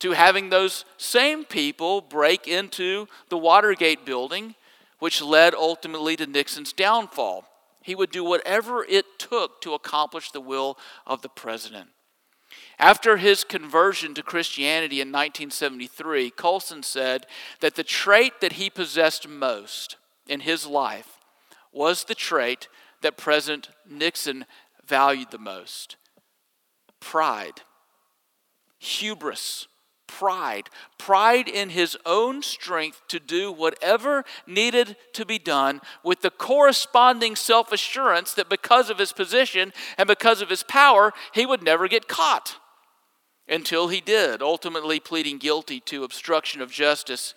to 0.00 0.12
having 0.12 0.50
those 0.50 0.84
same 0.96 1.44
people 1.44 2.00
break 2.00 2.48
into 2.48 3.06
the 3.28 3.38
Watergate 3.38 4.04
building, 4.04 4.54
which 4.98 5.22
led 5.22 5.54
ultimately 5.54 6.16
to 6.16 6.26
Nixon's 6.26 6.72
downfall. 6.72 7.46
He 7.82 7.94
would 7.94 8.10
do 8.10 8.24
whatever 8.24 8.84
it 8.84 9.18
took 9.18 9.60
to 9.60 9.74
accomplish 9.74 10.30
the 10.30 10.40
will 10.40 10.78
of 11.06 11.22
the 11.22 11.28
president. 11.28 11.90
After 12.78 13.16
his 13.16 13.44
conversion 13.44 14.14
to 14.14 14.22
Christianity 14.22 15.00
in 15.00 15.08
1973, 15.08 16.30
Colson 16.30 16.82
said 16.82 17.26
that 17.60 17.74
the 17.74 17.84
trait 17.84 18.40
that 18.40 18.54
he 18.54 18.70
possessed 18.70 19.28
most 19.28 19.96
in 20.28 20.40
his 20.40 20.66
life 20.66 21.18
was 21.72 22.04
the 22.04 22.14
trait 22.14 22.68
that 23.02 23.16
President 23.16 23.70
Nixon 23.88 24.46
valued 24.86 25.30
the 25.30 25.38
most 25.38 25.96
pride, 27.00 27.60
hubris, 28.78 29.68
pride. 30.06 30.70
Pride 30.98 31.48
in 31.48 31.70
his 31.70 31.96
own 32.06 32.42
strength 32.42 33.02
to 33.08 33.18
do 33.18 33.52
whatever 33.52 34.24
needed 34.46 34.96
to 35.14 35.24
be 35.24 35.38
done, 35.38 35.80
with 36.02 36.22
the 36.22 36.30
corresponding 36.30 37.36
self 37.36 37.72
assurance 37.72 38.34
that 38.34 38.48
because 38.48 38.90
of 38.90 38.98
his 38.98 39.12
position 39.12 39.72
and 39.98 40.06
because 40.06 40.40
of 40.40 40.50
his 40.50 40.62
power, 40.62 41.12
he 41.32 41.46
would 41.46 41.62
never 41.62 41.88
get 41.88 42.08
caught 42.08 42.56
until 43.48 43.88
he 43.88 44.00
did, 44.00 44.42
ultimately 44.42 44.98
pleading 44.98 45.38
guilty 45.38 45.80
to 45.80 46.04
obstruction 46.04 46.60
of 46.60 46.70
justice 46.70 47.34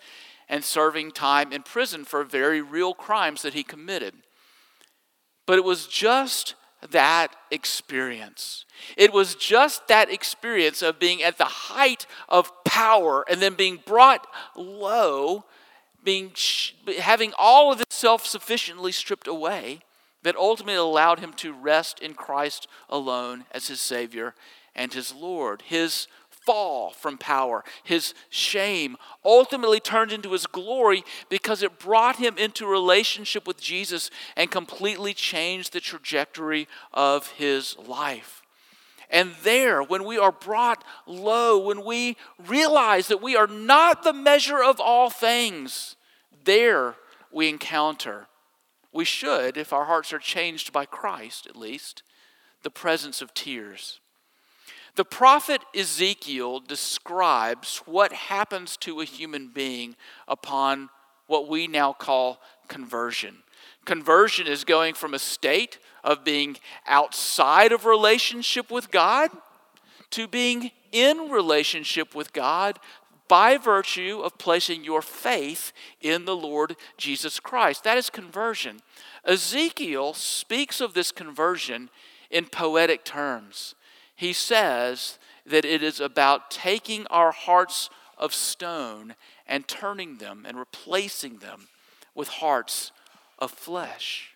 and 0.48 0.64
serving 0.64 1.12
time 1.12 1.54
in 1.54 1.62
prison 1.62 2.04
for 2.04 2.24
very 2.24 2.62
real 2.62 2.94
crimes 2.94 3.44
that 3.44 3.54
he 3.54 3.64
committed. 3.64 4.16
But 5.46 5.58
it 5.60 5.64
was 5.64 5.88
just 5.88 6.56
that 6.92 7.36
experience. 7.52 8.66
It 8.96 9.14
was 9.14 9.36
just 9.36 9.88
that 9.88 10.12
experience 10.12 10.82
of 10.82 11.00
being 11.00 11.22
at 11.22 11.38
the 11.38 11.46
height 11.46 12.06
of 12.28 12.52
power 12.64 13.26
and 13.30 13.42
then 13.42 13.56
being 13.56 13.80
brought 13.86 14.26
low, 14.56 15.46
being 16.04 16.32
having 17.00 17.34
all 17.38 17.74
of 17.74 17.82
it 17.82 17.92
self-sufficiently 17.92 18.92
stripped 18.92 19.28
away 19.28 19.82
that 20.24 20.36
ultimately 20.36 20.76
allowed 20.76 21.20
him 21.20 21.34
to 21.34 21.54
rest 21.54 22.00
in 22.00 22.14
Christ 22.14 22.68
alone 22.90 23.46
as 23.52 23.68
his 23.68 23.82
savior 23.82 24.36
and 24.76 24.94
his 24.94 25.14
Lord. 25.14 25.64
His 25.64 26.08
fall 26.50 26.90
from 26.90 27.16
power, 27.16 27.64
his 27.84 28.16
shame, 28.32 28.98
ultimately 29.24 29.80
turned 29.80 30.12
into 30.12 30.32
his 30.32 30.48
glory 30.48 31.04
because 31.30 31.62
it 31.62 31.78
brought 31.78 32.16
him 32.16 32.40
into 32.40 32.66
relationship 32.66 33.46
with 33.46 33.62
Jesus 33.62 34.10
and 34.36 34.50
completely 34.50 35.14
changed 35.14 35.74
the 35.74 35.80
trajectory 35.80 36.68
of 36.92 37.28
his 37.34 37.78
life. 37.78 38.42
And 39.12 39.34
there, 39.44 39.84
when 39.84 40.06
we 40.06 40.18
are 40.18 40.32
brought 40.32 40.84
low, 41.06 41.60
when 41.60 41.86
we 41.86 42.18
realize 42.48 43.10
that 43.10 43.22
we 43.22 43.36
are 43.36 43.46
not 43.46 44.02
the 44.02 44.14
measure 44.14 44.64
of 44.64 44.80
all 44.80 45.12
things, 45.12 45.98
there 46.46 46.96
we 47.32 47.48
encounter, 47.48 48.26
we 48.92 49.06
should, 49.06 49.56
if 49.56 49.72
our 49.72 49.86
hearts 49.86 50.12
are 50.12 50.18
changed 50.18 50.74
by 50.74 50.86
Christ 50.86 51.46
at 51.46 51.56
least, 51.56 52.02
the 52.64 52.72
presence 52.72 53.22
of 53.22 53.36
tears. 53.36 54.00
The 54.96 55.06
prophet 55.06 55.62
Ezekiel 55.76 56.60
describes 56.60 57.82
what 57.86 58.12
happens 58.12 58.78
to 58.78 59.02
a 59.02 59.06
human 59.06 59.50
being 59.50 59.96
upon 60.28 60.90
what 61.28 61.48
we 61.48 61.68
now 61.68 61.94
call 61.94 62.42
conversion. 62.68 63.38
Conversion 63.86 64.48
is 64.48 64.64
going 64.64 64.94
from 64.94 65.14
a 65.14 65.20
state 65.20 65.80
of 66.04 66.24
being 66.24 66.58
outside 66.88 67.72
of 67.72 67.86
relationship 67.86 68.72
with 68.72 68.92
God 68.92 69.30
to 70.12 70.28
being 70.28 70.72
in 70.92 71.30
relationship 71.30 72.16
with 72.16 72.34
God 72.34 72.80
by 73.28 73.58
virtue 73.58 74.22
of 74.24 74.38
placing 74.40 74.84
your 74.84 75.04
faith 75.04 75.72
in 76.02 76.26
the 76.26 76.36
Lord 76.36 76.76
Jesus 76.98 77.40
Christ. 77.40 77.84
That 77.84 77.98
is 77.98 78.10
conversion. 78.10 78.80
Ezekiel 79.24 80.14
speaks 80.14 80.82
of 80.82 80.94
this 80.94 81.12
conversion 81.12 81.90
in 82.32 82.48
poetic 82.48 83.06
terms 83.06 83.76
he 84.20 84.34
says 84.34 85.18
that 85.46 85.64
it 85.64 85.82
is 85.82 86.02
about 86.02 86.52
taking 86.52 87.08
our 87.08 87.32
hearts 87.32 87.90
of 88.18 88.34
stone 88.34 89.16
and 89.48 89.66
turning 89.66 90.18
them 90.18 90.46
and 90.46 90.60
replacing 90.60 91.38
them 91.38 91.70
with 92.14 92.28
hearts 92.28 92.92
of 93.38 93.50
flesh. 93.50 94.36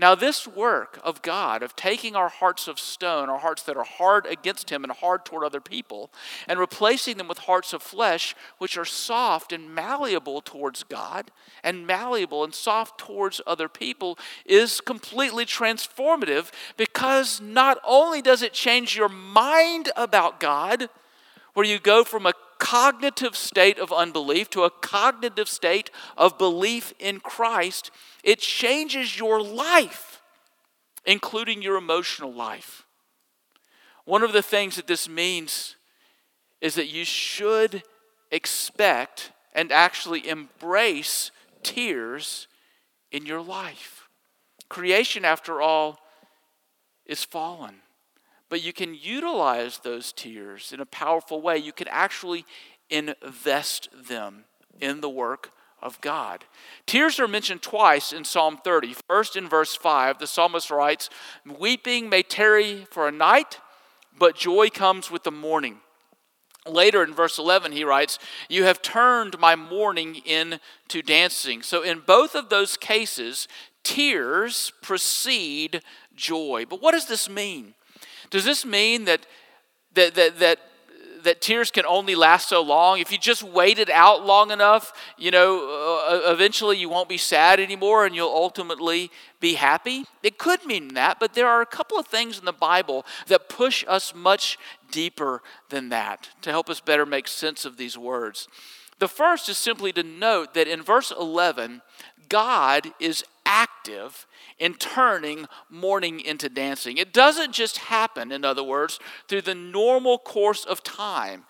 Now, 0.00 0.14
this 0.14 0.46
work 0.46 1.00
of 1.02 1.22
God, 1.22 1.60
of 1.62 1.74
taking 1.74 2.14
our 2.14 2.28
hearts 2.28 2.68
of 2.68 2.78
stone, 2.78 3.28
our 3.28 3.40
hearts 3.40 3.64
that 3.64 3.76
are 3.76 3.84
hard 3.84 4.26
against 4.26 4.70
Him 4.70 4.84
and 4.84 4.92
hard 4.92 5.24
toward 5.24 5.42
other 5.42 5.60
people, 5.60 6.12
and 6.46 6.60
replacing 6.60 7.16
them 7.16 7.26
with 7.26 7.38
hearts 7.38 7.72
of 7.72 7.82
flesh, 7.82 8.36
which 8.58 8.78
are 8.78 8.84
soft 8.84 9.52
and 9.52 9.74
malleable 9.74 10.40
towards 10.40 10.84
God, 10.84 11.32
and 11.64 11.84
malleable 11.84 12.44
and 12.44 12.54
soft 12.54 12.98
towards 12.98 13.40
other 13.44 13.68
people, 13.68 14.16
is 14.46 14.80
completely 14.80 15.44
transformative 15.44 16.52
because 16.76 17.40
not 17.40 17.78
only 17.84 18.22
does 18.22 18.42
it 18.42 18.52
change 18.52 18.96
your 18.96 19.08
mind 19.08 19.90
about 19.96 20.38
God, 20.38 20.88
where 21.54 21.66
you 21.66 21.80
go 21.80 22.04
from 22.04 22.24
a 22.24 22.34
cognitive 22.58 23.36
state 23.36 23.78
of 23.78 23.92
unbelief 23.92 24.50
to 24.50 24.64
a 24.64 24.70
cognitive 24.70 25.48
state 25.48 25.90
of 26.16 26.38
belief 26.38 26.92
in 26.98 27.20
Christ, 27.20 27.90
it 28.28 28.40
changes 28.40 29.18
your 29.18 29.42
life, 29.42 30.20
including 31.06 31.62
your 31.62 31.76
emotional 31.76 32.30
life. 32.30 32.84
One 34.04 34.22
of 34.22 34.34
the 34.34 34.42
things 34.42 34.76
that 34.76 34.86
this 34.86 35.08
means 35.08 35.76
is 36.60 36.74
that 36.74 36.88
you 36.88 37.06
should 37.06 37.82
expect 38.30 39.32
and 39.54 39.72
actually 39.72 40.28
embrace 40.28 41.30
tears 41.62 42.48
in 43.10 43.24
your 43.24 43.40
life. 43.40 44.10
Creation, 44.68 45.24
after 45.24 45.62
all, 45.62 45.98
is 47.06 47.24
fallen. 47.24 47.76
But 48.50 48.62
you 48.62 48.74
can 48.74 48.94
utilize 48.94 49.78
those 49.78 50.12
tears 50.12 50.70
in 50.70 50.80
a 50.80 50.86
powerful 50.86 51.40
way. 51.40 51.56
You 51.56 51.72
can 51.72 51.88
actually 51.88 52.44
invest 52.90 53.88
them 54.06 54.44
in 54.82 55.00
the 55.00 55.08
work 55.08 55.52
of 55.82 56.00
God. 56.00 56.44
Tears 56.86 57.20
are 57.20 57.28
mentioned 57.28 57.62
twice 57.62 58.12
in 58.12 58.24
Psalm 58.24 58.58
30. 58.62 58.96
First, 59.08 59.36
in 59.36 59.48
verse 59.48 59.74
5, 59.74 60.18
the 60.18 60.26
psalmist 60.26 60.70
writes, 60.70 61.10
Weeping 61.46 62.08
may 62.08 62.22
tarry 62.22 62.86
for 62.90 63.08
a 63.08 63.12
night, 63.12 63.58
but 64.18 64.36
joy 64.36 64.68
comes 64.68 65.10
with 65.10 65.24
the 65.24 65.30
morning. 65.30 65.78
Later 66.66 67.02
in 67.02 67.14
verse 67.14 67.38
11, 67.38 67.72
he 67.72 67.84
writes, 67.84 68.18
You 68.48 68.64
have 68.64 68.82
turned 68.82 69.38
my 69.38 69.56
mourning 69.56 70.16
into 70.16 71.02
dancing. 71.04 71.62
So, 71.62 71.82
in 71.82 72.00
both 72.00 72.34
of 72.34 72.48
those 72.48 72.76
cases, 72.76 73.48
tears 73.82 74.72
precede 74.82 75.80
joy. 76.14 76.66
But 76.68 76.82
what 76.82 76.92
does 76.92 77.06
this 77.06 77.28
mean? 77.28 77.74
Does 78.30 78.44
this 78.44 78.66
mean 78.66 79.04
that, 79.06 79.26
that, 79.94 80.14
that, 80.14 80.38
that 80.40 80.58
that 81.24 81.40
tears 81.40 81.70
can 81.70 81.86
only 81.86 82.14
last 82.14 82.48
so 82.48 82.62
long. 82.62 82.98
If 82.98 83.12
you 83.12 83.18
just 83.18 83.42
wait 83.42 83.78
it 83.78 83.90
out 83.90 84.24
long 84.24 84.50
enough, 84.50 84.92
you 85.16 85.30
know, 85.30 86.00
uh, 86.08 86.32
eventually 86.32 86.76
you 86.76 86.88
won't 86.88 87.08
be 87.08 87.18
sad 87.18 87.60
anymore 87.60 88.06
and 88.06 88.14
you'll 88.14 88.28
ultimately 88.28 89.10
be 89.40 89.54
happy. 89.54 90.04
It 90.22 90.38
could 90.38 90.64
mean 90.64 90.94
that, 90.94 91.20
but 91.20 91.34
there 91.34 91.48
are 91.48 91.60
a 91.60 91.66
couple 91.66 91.98
of 91.98 92.06
things 92.06 92.38
in 92.38 92.44
the 92.44 92.52
Bible 92.52 93.04
that 93.26 93.48
push 93.48 93.84
us 93.86 94.14
much 94.14 94.58
deeper 94.90 95.42
than 95.68 95.88
that 95.90 96.30
to 96.42 96.50
help 96.50 96.68
us 96.68 96.80
better 96.80 97.06
make 97.06 97.28
sense 97.28 97.64
of 97.64 97.76
these 97.76 97.96
words. 97.96 98.48
The 98.98 99.08
first 99.08 99.48
is 99.48 99.58
simply 99.58 99.92
to 99.92 100.02
note 100.02 100.54
that 100.54 100.66
in 100.66 100.82
verse 100.82 101.12
11, 101.12 101.82
God 102.28 102.92
is 103.00 103.24
active 103.44 104.26
in 104.58 104.74
turning 104.74 105.46
mourning 105.70 106.20
into 106.20 106.48
dancing. 106.48 106.98
It 106.98 107.12
doesn't 107.12 107.52
just 107.52 107.78
happen, 107.78 108.30
in 108.30 108.44
other 108.44 108.62
words, 108.62 108.98
through 109.26 109.42
the 109.42 109.54
normal 109.54 110.18
course 110.18 110.64
of 110.64 110.82
time. 110.82 111.44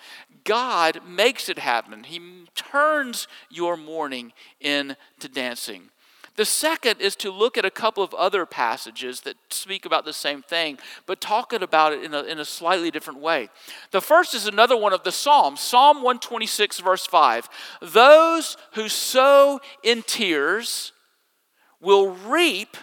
God 0.45 1.01
makes 1.07 1.49
it 1.49 1.59
happen. 1.59 2.05
He 2.05 2.21
turns 2.55 3.27
your 3.51 3.77
mourning 3.77 4.33
into 4.61 4.97
dancing. 5.33 5.91
The 6.38 6.44
second 6.44 7.01
is 7.01 7.16
to 7.16 7.33
look 7.33 7.59
at 7.59 7.64
a 7.64 7.70
couple 7.70 8.05
of 8.05 8.14
other 8.14 8.46
passages 8.46 9.22
that 9.22 9.35
speak 9.51 9.85
about 9.85 10.05
the 10.05 10.12
same 10.12 10.40
thing, 10.40 10.79
but 11.05 11.20
talk 11.20 11.53
about 11.53 11.92
it 11.92 12.05
in 12.05 12.14
a, 12.14 12.22
in 12.22 12.38
a 12.38 12.44
slightly 12.44 12.92
different 12.92 13.18
way. 13.18 13.48
The 13.90 14.01
first 14.01 14.37
is 14.37 14.46
another 14.46 14.77
one 14.77 14.92
of 14.92 15.03
the 15.03 15.11
Psalms, 15.11 15.61
Psalm 15.61 15.96
126, 15.96 16.79
verse 16.79 17.05
5. 17.07 17.48
Those 17.83 18.57
who 18.74 18.88
sow 18.88 19.59
in 19.83 20.05
tears 20.05 20.92
will 21.81 22.11
reap 22.11 22.77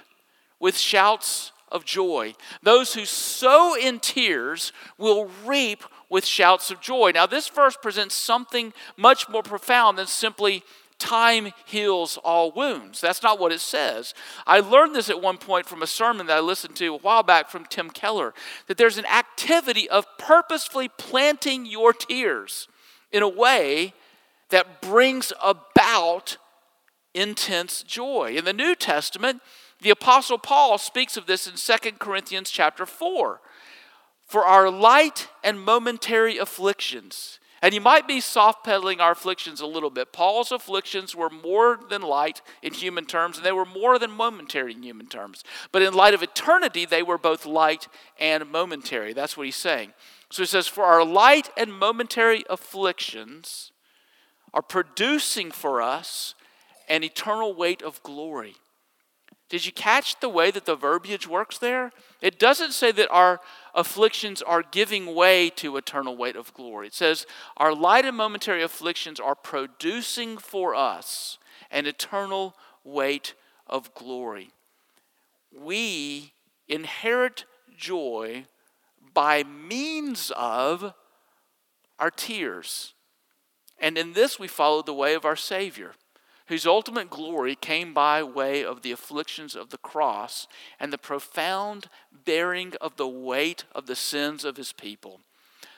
with 0.60 0.76
shouts 0.76 1.54
of 1.72 1.86
joy. 1.86 2.34
Those 2.62 2.94
who 2.94 3.06
sow 3.06 3.74
in 3.74 4.02
tears 4.02 4.74
will 4.98 5.30
reap 5.46 5.86
with 6.10 6.26
shouts 6.26 6.72
of 6.72 6.82
joy. 6.82 7.14
Now, 7.16 7.26
this 7.26 7.48
verse 7.48 7.78
presents 7.82 8.16
something 8.16 8.74
much 8.98 9.30
more 9.30 9.44
profound 9.44 9.98
than 9.98 10.08
simply 10.08 10.62
time 11.00 11.52
heals 11.66 12.18
all 12.18 12.52
wounds. 12.52 13.02
That's 13.02 13.24
not 13.24 13.40
what 13.40 13.52
it 13.52 13.60
says. 13.60 14.14
I 14.48 14.60
learned 14.60 14.96
this 14.96 15.10
at 15.10 15.22
one 15.22 15.38
point 15.38 15.66
from 15.66 15.82
a 15.82 15.88
sermon 15.88 16.28
that 16.28 16.38
I 16.38 16.42
listened 16.42 16.76
to 16.78 16.88
a 16.88 16.98
while 16.98 17.24
back 17.24 17.50
from 17.50 17.66
Tim 17.66 17.90
Keller 17.90 18.34
that 18.68 18.78
there's 18.78 18.98
an 18.98 19.06
activity 19.06 19.90
of 19.90 20.06
purposefully 20.18 20.90
planting 20.90 21.66
your 21.66 21.94
tears 21.94 22.68
in 23.12 23.24
a 23.24 23.30
way 23.30 23.94
that 24.50 24.82
brings 24.82 25.34
about 25.44 26.38
intense 27.14 27.84
joy. 27.84 28.36
In 28.36 28.46
the 28.46 28.54
New 28.54 28.76
Testament, 28.76 29.42
the 29.82 29.90
apostle 29.90 30.38
Paul 30.38 30.78
speaks 30.78 31.18
of 31.18 31.26
this 31.26 31.48
in 31.48 31.54
2 31.56 31.92
Corinthians 31.94 32.50
chapter 32.50 32.86
4. 32.86 33.42
For 34.26 34.44
our 34.44 34.70
light 34.70 35.28
and 35.44 35.60
momentary 35.60 36.38
afflictions, 36.38 37.40
and 37.66 37.74
you 37.74 37.82
might 37.82 38.08
be 38.08 38.22
soft 38.22 38.64
pedaling 38.64 39.02
our 39.02 39.14
afflictions 39.14 39.60
a 39.60 39.66
little 39.66 39.90
bit. 39.90 40.14
Paul's 40.14 40.52
afflictions 40.52 41.16
were 41.16 41.32
more 41.32 41.80
than 41.90 42.04
light 42.04 42.44
in 42.62 42.76
human 42.76 43.08
terms, 43.08 43.38
and 43.38 43.46
they 43.46 43.52
were 43.52 43.66
more 43.66 43.98
than 43.98 44.12
momentary 44.12 44.74
in 44.74 44.84
human 44.84 45.08
terms. 45.08 45.44
But 45.72 45.82
in 45.82 45.96
light 45.96 46.14
of 46.14 46.22
eternity, 46.22 46.86
they 46.86 47.02
were 47.02 47.18
both 47.18 47.44
light 47.44 47.88
and 48.20 48.52
momentary. 48.52 49.14
That's 49.14 49.36
what 49.36 49.48
he's 49.48 49.56
saying. 49.56 49.94
So 50.30 50.44
he 50.44 50.46
says, 50.46 50.68
For 50.68 50.84
our 50.84 51.04
light 51.04 51.50
and 51.58 51.74
momentary 51.74 52.44
afflictions 52.52 53.72
are 54.54 54.62
producing 54.62 55.50
for 55.50 55.82
us 55.82 56.36
an 56.88 57.04
eternal 57.04 57.56
weight 57.56 57.82
of 57.82 58.04
glory. 58.04 58.58
Did 59.48 59.66
you 59.66 59.72
catch 59.72 60.20
the 60.20 60.30
way 60.30 60.50
that 60.52 60.66
the 60.66 60.76
verbiage 60.76 61.28
works 61.28 61.58
there? 61.60 61.92
It 62.20 62.40
doesn't 62.40 62.72
say 62.72 62.92
that 62.94 63.12
our 63.12 63.40
afflictions 63.76 64.42
are 64.42 64.64
giving 64.64 65.14
way 65.14 65.52
to 65.52 65.78
eternal 65.78 66.18
weight 66.18 66.36
of 66.36 66.54
glory. 66.54 66.88
It 66.88 66.96
says 66.96 67.28
our 67.58 67.74
light 67.74 68.06
and 68.06 68.18
momentary 68.18 68.64
afflictions 68.64 69.20
are 69.20 69.36
producing 69.36 70.38
for 70.38 70.74
us 70.74 71.38
an 71.70 71.86
eternal 71.86 72.56
weight 72.84 73.36
of 73.68 73.94
glory. 73.94 74.50
We 75.56 76.34
inherit 76.68 77.46
joy 77.78 78.46
by 79.14 79.44
means 79.44 80.32
of 80.36 80.94
our 82.00 82.12
tears. 82.12 82.94
And 83.80 83.98
in 83.98 84.14
this, 84.14 84.40
we 84.40 84.48
follow 84.48 84.82
the 84.82 84.94
way 84.94 85.14
of 85.14 85.24
our 85.24 85.36
Savior 85.36 85.94
whose 86.48 86.66
ultimate 86.66 87.10
glory 87.10 87.56
came 87.56 87.94
by 87.94 88.22
way 88.22 88.64
of 88.64 88.82
the 88.82 88.92
afflictions 88.92 89.56
of 89.56 89.70
the 89.70 89.78
cross 89.78 90.48
and 90.80 90.94
the 90.94 90.98
profound 90.98 91.88
bearing 92.26 92.74
of 92.80 92.96
the 92.98 93.08
weight 93.08 93.66
of 93.74 93.88
the 93.88 93.96
sins 93.96 94.46
of 94.46 94.58
his 94.58 94.72
people. 94.72 95.20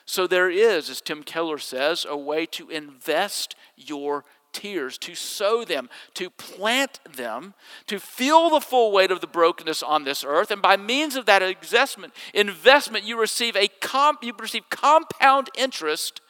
So 0.04 0.26
there 0.26 0.50
is, 0.50 0.88
as 0.88 1.00
Tim 1.00 1.22
Keller 1.22 1.58
says, 1.58 2.06
a 2.08 2.16
way 2.16 2.46
to 2.46 2.70
invest 2.70 3.54
your 3.76 4.24
tears, 4.52 4.96
to 4.98 5.14
sow 5.14 5.64
them, 5.64 5.90
to 6.14 6.30
plant 6.30 7.00
them, 7.04 7.54
to 7.86 7.98
feel 7.98 8.50
the 8.50 8.60
full 8.60 8.90
weight 8.90 9.10
of 9.10 9.20
the 9.20 9.26
brokenness 9.26 9.82
on 9.82 10.04
this 10.04 10.24
earth, 10.24 10.50
and 10.50 10.62
by 10.62 10.76
means 10.76 11.16
of 11.16 11.26
that 11.26 11.42
investment, 11.42 12.14
investment 12.32 13.04
you 13.04 13.20
receive 13.20 13.54
a 13.56 13.68
comp, 13.80 14.24
you 14.24 14.32
receive 14.38 14.68
compound 14.70 15.50
interest 15.56 16.20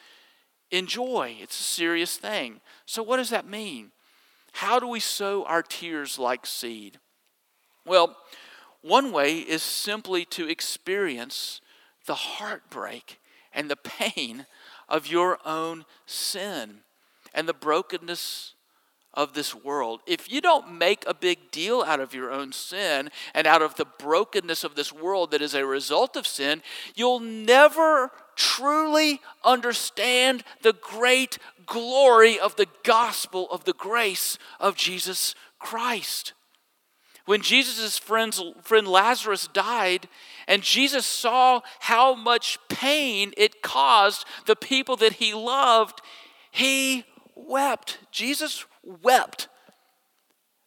in 0.70 0.86
joy. 0.86 1.36
It's 1.40 1.58
a 1.58 1.62
serious 1.62 2.16
thing. 2.16 2.60
So 2.84 3.02
what 3.02 3.18
does 3.18 3.30
that 3.30 3.48
mean? 3.48 3.92
How 4.52 4.78
do 4.78 4.88
we 4.88 5.00
sow 5.00 5.44
our 5.44 5.62
tears 5.62 6.18
like 6.18 6.46
seed? 6.46 6.98
Well, 7.84 8.16
one 8.82 9.12
way 9.12 9.38
is 9.38 9.62
simply 9.62 10.24
to 10.26 10.48
experience 10.48 11.60
the 12.06 12.14
heartbreak 12.14 13.20
and 13.52 13.70
the 13.70 13.76
pain 13.76 14.46
of 14.88 15.06
your 15.06 15.38
own 15.44 15.84
sin 16.06 16.80
and 17.34 17.48
the 17.48 17.54
brokenness 17.54 18.54
of 19.14 19.34
this 19.34 19.54
world. 19.54 20.00
If 20.06 20.30
you 20.30 20.40
don't 20.40 20.78
make 20.78 21.04
a 21.06 21.14
big 21.14 21.50
deal 21.50 21.82
out 21.82 21.98
of 21.98 22.14
your 22.14 22.30
own 22.30 22.52
sin 22.52 23.10
and 23.34 23.46
out 23.46 23.62
of 23.62 23.74
the 23.74 23.84
brokenness 23.84 24.64
of 24.64 24.74
this 24.74 24.92
world 24.92 25.32
that 25.32 25.42
is 25.42 25.54
a 25.54 25.66
result 25.66 26.16
of 26.16 26.26
sin, 26.26 26.62
you'll 26.94 27.20
never 27.20 28.12
truly 28.36 29.20
understand 29.44 30.44
the 30.62 30.72
great 30.72 31.38
glory 31.68 32.38
of 32.38 32.56
the 32.56 32.66
gospel 32.82 33.48
of 33.50 33.64
the 33.64 33.72
grace 33.72 34.38
of 34.58 34.76
Jesus 34.76 35.34
Christ. 35.58 36.32
When 37.26 37.42
Jesus' 37.42 37.98
friend 37.98 38.88
Lazarus 38.88 39.48
died, 39.52 40.08
and 40.46 40.62
Jesus 40.62 41.04
saw 41.04 41.60
how 41.80 42.14
much 42.14 42.58
pain 42.70 43.34
it 43.36 43.60
caused 43.60 44.24
the 44.46 44.56
people 44.56 44.96
that 44.96 45.14
he 45.14 45.34
loved, 45.34 46.00
he 46.50 47.04
wept. 47.34 47.98
Jesus 48.10 48.64
wept 48.82 49.48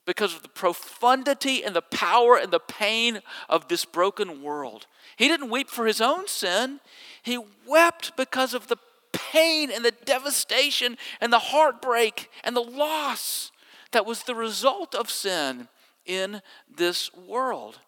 because 0.06 0.36
of 0.36 0.44
the 0.44 0.50
profundity 0.50 1.64
and 1.64 1.76
the 1.76 1.82
power 1.82 2.38
and 2.38 2.52
the 2.52 2.60
pain 2.60 3.22
of 3.50 3.68
this 3.68 3.84
broken 3.84 4.44
world. 4.44 4.86
He 5.16 5.28
didn't 5.28 5.50
weep 5.50 5.70
for 5.70 5.88
his 5.88 6.00
own 6.00 6.28
sin, 6.28 6.80
he 7.24 7.40
wept 7.68 8.16
because 8.16 8.54
of 8.54 8.68
the 8.68 8.78
pain 9.13 9.71
and 9.71 9.84
the 9.84 9.93
devastation 10.06 10.97
and 11.19 11.32
the 11.32 11.39
heartbreak 11.39 12.30
and 12.43 12.56
the 12.56 12.62
loss 12.62 13.52
that 13.91 14.06
was 14.06 14.24
the 14.24 14.36
result 14.36 14.95
of 14.95 15.10
sin 15.10 15.67
in 16.06 16.41
this 16.74 17.13
world. 17.13 17.80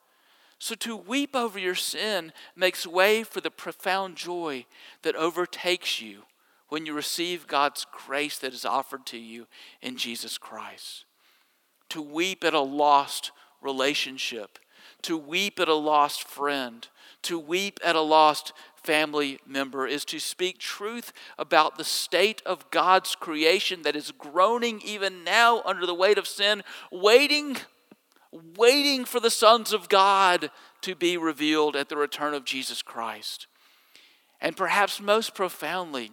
So 0.59 0.75
to 0.75 0.95
weep 0.95 1.35
over 1.35 1.59
your 1.59 1.75
sin 1.75 2.31
makes 2.55 2.87
way 2.87 3.23
for 3.23 3.41
the 3.41 3.51
profound 3.51 4.15
joy 4.15 4.65
that 5.01 5.15
overtakes 5.15 6.01
you 6.01 6.23
when 6.69 6.85
you 6.85 6.93
receive 6.93 7.47
God's 7.47 7.85
grace 7.91 8.37
that 8.39 8.53
is 8.53 8.65
offered 8.65 9.05
to 9.07 9.17
you 9.17 9.47
in 9.81 9.97
Jesus 9.97 10.37
Christ. 10.37 11.05
To 11.89 12.01
weep 12.01 12.43
at 12.43 12.53
a 12.53 12.61
lost 12.61 13.31
relationship, 13.61 14.57
to 15.03 15.17
weep 15.17 15.59
at 15.59 15.67
a 15.67 15.75
lost 15.75 16.23
friend, 16.23 16.87
to 17.23 17.37
weep 17.37 17.79
at 17.83 17.95
a 17.95 18.01
lost 18.01 18.53
family 18.83 19.39
member 19.47 19.87
is 19.87 20.05
to 20.05 20.19
speak 20.19 20.59
truth 20.59 21.13
about 21.37 21.77
the 21.77 21.83
state 21.83 22.41
of 22.45 22.69
God's 22.71 23.15
creation 23.15 23.81
that 23.83 23.95
is 23.95 24.11
groaning 24.11 24.81
even 24.83 25.23
now 25.23 25.61
under 25.65 25.85
the 25.85 25.93
weight 25.93 26.17
of 26.17 26.27
sin, 26.27 26.63
waiting 26.91 27.57
waiting 28.57 29.05
for 29.05 29.19
the 29.19 29.29
sons 29.29 29.73
of 29.73 29.89
God 29.89 30.49
to 30.81 30.95
be 30.95 31.17
revealed 31.17 31.75
at 31.75 31.89
the 31.89 31.97
return 31.97 32.33
of 32.33 32.45
Jesus 32.45 32.81
Christ. 32.81 33.47
And 34.41 34.57
perhaps 34.57 34.99
most 34.99 35.35
profoundly, 35.35 36.11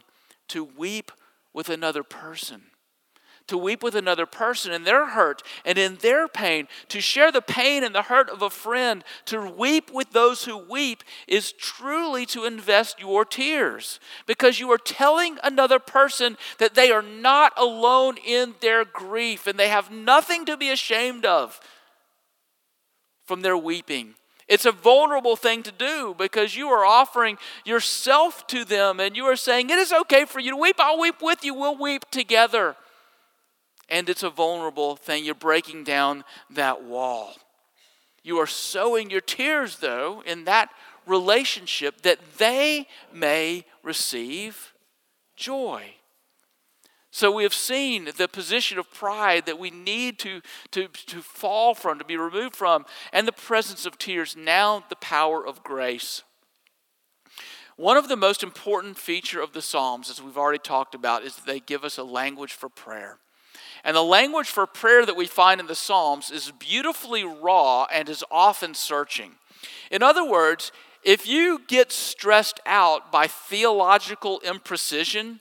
to 0.49 0.65
weep 0.65 1.11
with 1.53 1.69
another 1.69 2.03
person. 2.03 2.63
To 3.51 3.59
weep 3.59 3.83
with 3.83 3.97
another 3.97 4.27
person 4.27 4.71
in 4.71 4.85
their 4.85 5.07
hurt 5.07 5.43
and 5.65 5.77
in 5.77 5.97
their 5.97 6.29
pain, 6.29 6.69
to 6.87 7.01
share 7.01 7.33
the 7.33 7.43
pain 7.43 7.83
and 7.83 7.93
the 7.93 8.03
hurt 8.03 8.31
of 8.31 8.43
a 8.43 8.49
friend, 8.49 9.03
to 9.25 9.41
weep 9.51 9.91
with 9.93 10.13
those 10.13 10.45
who 10.45 10.57
weep 10.57 11.03
is 11.27 11.51
truly 11.51 12.25
to 12.27 12.45
invest 12.45 13.01
your 13.01 13.25
tears 13.25 13.99
because 14.25 14.61
you 14.61 14.71
are 14.71 14.79
telling 14.79 15.37
another 15.43 15.81
person 15.81 16.37
that 16.59 16.77
they 16.77 16.93
are 16.93 17.03
not 17.03 17.53
alone 17.57 18.19
in 18.25 18.55
their 18.61 18.85
grief 18.85 19.49
and 19.49 19.59
they 19.59 19.69
have 19.69 19.91
nothing 19.91 20.45
to 20.45 20.57
be 20.57 20.71
ashamed 20.71 21.27
of 21.27 21.61
from 23.27 23.41
their 23.41 23.57
weeping. 23.57 24.15
It's 24.47 24.65
a 24.65 24.71
vulnerable 24.71 25.35
thing 25.35 25.65
to 25.65 25.73
do 25.73 26.15
because 26.17 26.55
you 26.55 26.69
are 26.69 26.85
offering 26.85 27.37
yourself 27.65 28.47
to 28.47 28.65
them 28.65 29.01
and 29.01 29.17
you 29.17 29.25
are 29.25 29.35
saying, 29.35 29.71
It 29.71 29.79
is 29.79 29.93
okay 29.93 30.25
for 30.25 30.39
you 30.39 30.53
to 30.53 30.57
weep. 30.57 30.77
I'll 30.79 31.01
weep 31.01 31.21
with 31.21 31.45
you. 31.45 31.53
We'll 31.53 31.77
weep 31.77 32.09
together. 32.13 32.77
And 33.91 34.09
it's 34.09 34.23
a 34.23 34.31
vulnerable 34.31 34.97
thing. 34.97 35.25
You're 35.25 35.35
breaking 35.35 35.85
down 35.85 36.25
that 36.51 36.85
wall. 36.85 37.35
You 38.23 38.39
are 38.39 38.47
sowing 38.47 39.11
your 39.11 39.21
tears, 39.21 39.79
though, 39.79 40.23
in 40.25 40.45
that 40.45 40.71
relationship 41.07 42.03
that 42.03 42.19
they 42.39 42.87
may 43.13 43.65
receive 43.83 44.73
joy. 45.37 45.95
So 47.11 47.33
we 47.33 47.43
have 47.43 47.55
seen 47.55 48.09
the 48.17 48.29
position 48.29 48.79
of 48.79 48.93
pride 48.93 49.47
that 49.47 49.59
we 49.59 49.71
need 49.71 50.19
to, 50.21 50.43
to, 50.71 50.87
to 51.07 51.23
fall 51.23 51.75
from, 51.75 51.99
to 51.99 52.05
be 52.05 52.17
removed 52.17 52.55
from, 52.55 52.87
and 53.13 53.27
the 53.27 53.33
presence 53.33 53.85
of 53.85 53.99
tears. 53.99 54.37
Now 54.37 54.85
the 54.89 54.97
power 54.97 55.45
of 55.45 55.65
grace. 55.65 56.23
One 57.77 57.97
of 57.97 58.09
the 58.09 58.17
most 58.17 58.43
important 58.43 58.99
feature 58.99 59.41
of 59.41 59.55
the 59.55 59.63
Psalms, 59.63 60.11
as 60.11 60.23
we've 60.23 60.39
already 60.39 60.59
talked 60.59 60.95
about, 60.95 61.25
is 61.25 61.35
that 61.35 61.47
they 61.47 61.61
give 61.61 61.83
us 61.83 61.99
a 61.99 62.05
language 62.05 62.53
for 62.53 62.69
prayer. 62.69 63.19
And 63.85 63.97
the 63.97 64.03
language 64.03 64.49
for 64.49 64.67
prayer 64.67 65.07
that 65.07 65.17
we 65.17 65.27
find 65.27 65.61
in 65.61 65.67
the 65.67 65.75
Psalms 65.75 66.31
is 66.31 66.53
beautifully 66.59 67.25
raw 67.25 67.87
and 67.93 68.09
is 68.09 68.25
often 68.31 68.75
searching. 68.75 69.33
In 69.91 70.03
other 70.03 70.25
words, 70.25 70.73
if 71.03 71.27
you 71.27 71.63
get 71.67 71.93
stressed 71.93 72.61
out 72.67 73.11
by 73.11 73.27
theological 73.27 74.41
imprecision, 74.41 75.41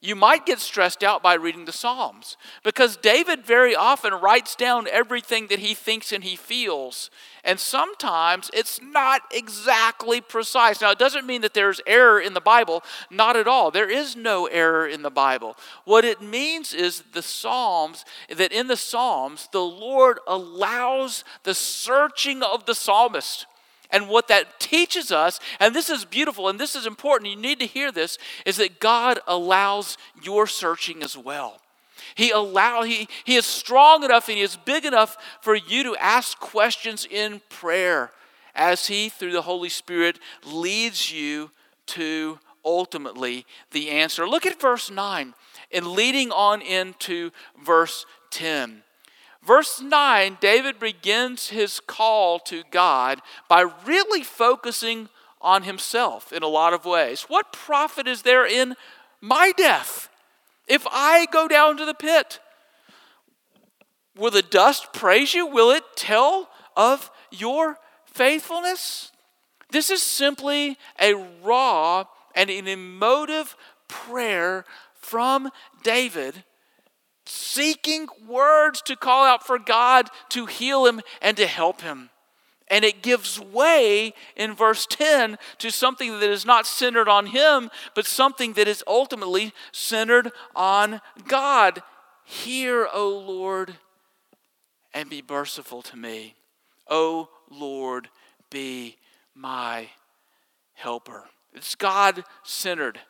you 0.00 0.14
might 0.14 0.46
get 0.46 0.60
stressed 0.60 1.02
out 1.02 1.22
by 1.22 1.34
reading 1.34 1.64
the 1.64 1.72
Psalms 1.72 2.36
because 2.62 2.96
David 2.96 3.44
very 3.44 3.74
often 3.74 4.14
writes 4.14 4.54
down 4.54 4.86
everything 4.88 5.48
that 5.48 5.58
he 5.58 5.74
thinks 5.74 6.12
and 6.12 6.22
he 6.22 6.36
feels. 6.36 7.10
And 7.48 7.58
sometimes 7.58 8.50
it's 8.52 8.78
not 8.82 9.22
exactly 9.32 10.20
precise. 10.20 10.82
Now, 10.82 10.90
it 10.90 10.98
doesn't 10.98 11.26
mean 11.26 11.40
that 11.40 11.54
there's 11.54 11.80
error 11.86 12.20
in 12.20 12.34
the 12.34 12.42
Bible, 12.42 12.84
not 13.10 13.36
at 13.36 13.48
all. 13.48 13.70
There 13.70 13.88
is 13.88 14.14
no 14.14 14.44
error 14.48 14.86
in 14.86 15.00
the 15.00 15.08
Bible. 15.08 15.56
What 15.86 16.04
it 16.04 16.20
means 16.20 16.74
is 16.74 17.04
the 17.14 17.22
Psalms, 17.22 18.04
that 18.28 18.52
in 18.52 18.66
the 18.66 18.76
Psalms, 18.76 19.48
the 19.50 19.62
Lord 19.62 20.18
allows 20.26 21.24
the 21.44 21.54
searching 21.54 22.42
of 22.42 22.66
the 22.66 22.74
psalmist. 22.74 23.46
And 23.90 24.10
what 24.10 24.28
that 24.28 24.60
teaches 24.60 25.10
us, 25.10 25.40
and 25.58 25.74
this 25.74 25.88
is 25.88 26.04
beautiful 26.04 26.50
and 26.50 26.60
this 26.60 26.76
is 26.76 26.84
important, 26.84 27.30
you 27.30 27.36
need 27.38 27.60
to 27.60 27.66
hear 27.66 27.90
this, 27.90 28.18
is 28.44 28.58
that 28.58 28.78
God 28.78 29.20
allows 29.26 29.96
your 30.22 30.46
searching 30.46 31.02
as 31.02 31.16
well. 31.16 31.62
He 32.14 32.30
allow 32.30 32.82
he, 32.82 33.08
he 33.24 33.36
is 33.36 33.46
strong 33.46 34.04
enough 34.04 34.28
and 34.28 34.36
he 34.36 34.42
is 34.42 34.56
big 34.56 34.84
enough 34.84 35.16
for 35.40 35.54
you 35.54 35.82
to 35.84 35.96
ask 35.96 36.38
questions 36.38 37.06
in 37.10 37.40
prayer 37.48 38.10
as 38.54 38.88
he 38.88 39.08
through 39.08 39.32
the 39.32 39.42
Holy 39.42 39.68
Spirit 39.68 40.18
leads 40.44 41.12
you 41.12 41.50
to 41.86 42.38
ultimately 42.64 43.46
the 43.70 43.90
answer. 43.90 44.28
Look 44.28 44.46
at 44.46 44.60
verse 44.60 44.90
9 44.90 45.34
and 45.72 45.86
leading 45.86 46.30
on 46.30 46.60
into 46.60 47.30
verse 47.62 48.04
10. 48.30 48.82
Verse 49.42 49.80
9, 49.80 50.38
David 50.40 50.78
begins 50.78 51.48
his 51.48 51.80
call 51.80 52.38
to 52.40 52.64
God 52.70 53.20
by 53.48 53.64
really 53.86 54.22
focusing 54.22 55.08
on 55.40 55.62
himself 55.62 56.32
in 56.32 56.42
a 56.42 56.48
lot 56.48 56.74
of 56.74 56.84
ways. 56.84 57.22
What 57.28 57.52
profit 57.52 58.08
is 58.08 58.22
there 58.22 58.46
in 58.46 58.74
my 59.20 59.52
death 59.56 60.08
if 60.68 60.86
I 60.90 61.26
go 61.26 61.48
down 61.48 61.76
to 61.78 61.84
the 61.84 61.94
pit? 61.94 62.40
Will 64.16 64.30
the 64.30 64.42
dust 64.42 64.92
praise 64.92 65.34
you? 65.34 65.46
Will 65.46 65.70
it 65.70 65.84
tell 65.96 66.48
of 66.76 67.10
your 67.30 67.78
faithfulness? 68.06 69.12
This 69.70 69.90
is 69.90 70.02
simply 70.02 70.76
a 71.00 71.14
raw 71.42 72.04
and 72.34 72.50
an 72.50 72.66
emotive 72.66 73.56
prayer 73.88 74.64
from 75.00 75.50
David 75.82 76.44
seeking 77.28 78.08
words 78.26 78.80
to 78.82 78.96
call 78.96 79.24
out 79.24 79.46
for 79.46 79.58
God 79.58 80.08
to 80.30 80.46
heal 80.46 80.86
him 80.86 81.00
and 81.20 81.36
to 81.36 81.46
help 81.46 81.82
him. 81.82 82.10
And 82.70 82.84
it 82.84 83.02
gives 83.02 83.40
way 83.40 84.12
in 84.36 84.54
verse 84.54 84.86
10 84.86 85.38
to 85.58 85.70
something 85.70 86.20
that 86.20 86.30
is 86.30 86.44
not 86.44 86.66
centered 86.66 87.08
on 87.08 87.26
him, 87.26 87.70
but 87.94 88.06
something 88.06 88.52
that 88.54 88.68
is 88.68 88.84
ultimately 88.86 89.52
centered 89.72 90.30
on 90.54 91.00
God. 91.26 91.82
Hear, 92.24 92.88
O 92.92 93.08
Lord, 93.08 93.76
and 94.92 95.08
be 95.08 95.24
merciful 95.26 95.82
to 95.82 95.96
me. 95.96 96.34
O 96.88 97.28
Lord, 97.50 98.08
be 98.50 98.96
my 99.34 99.88
helper. 100.74 101.24
It's 101.52 101.74
God 101.74 102.24
centered 102.42 103.00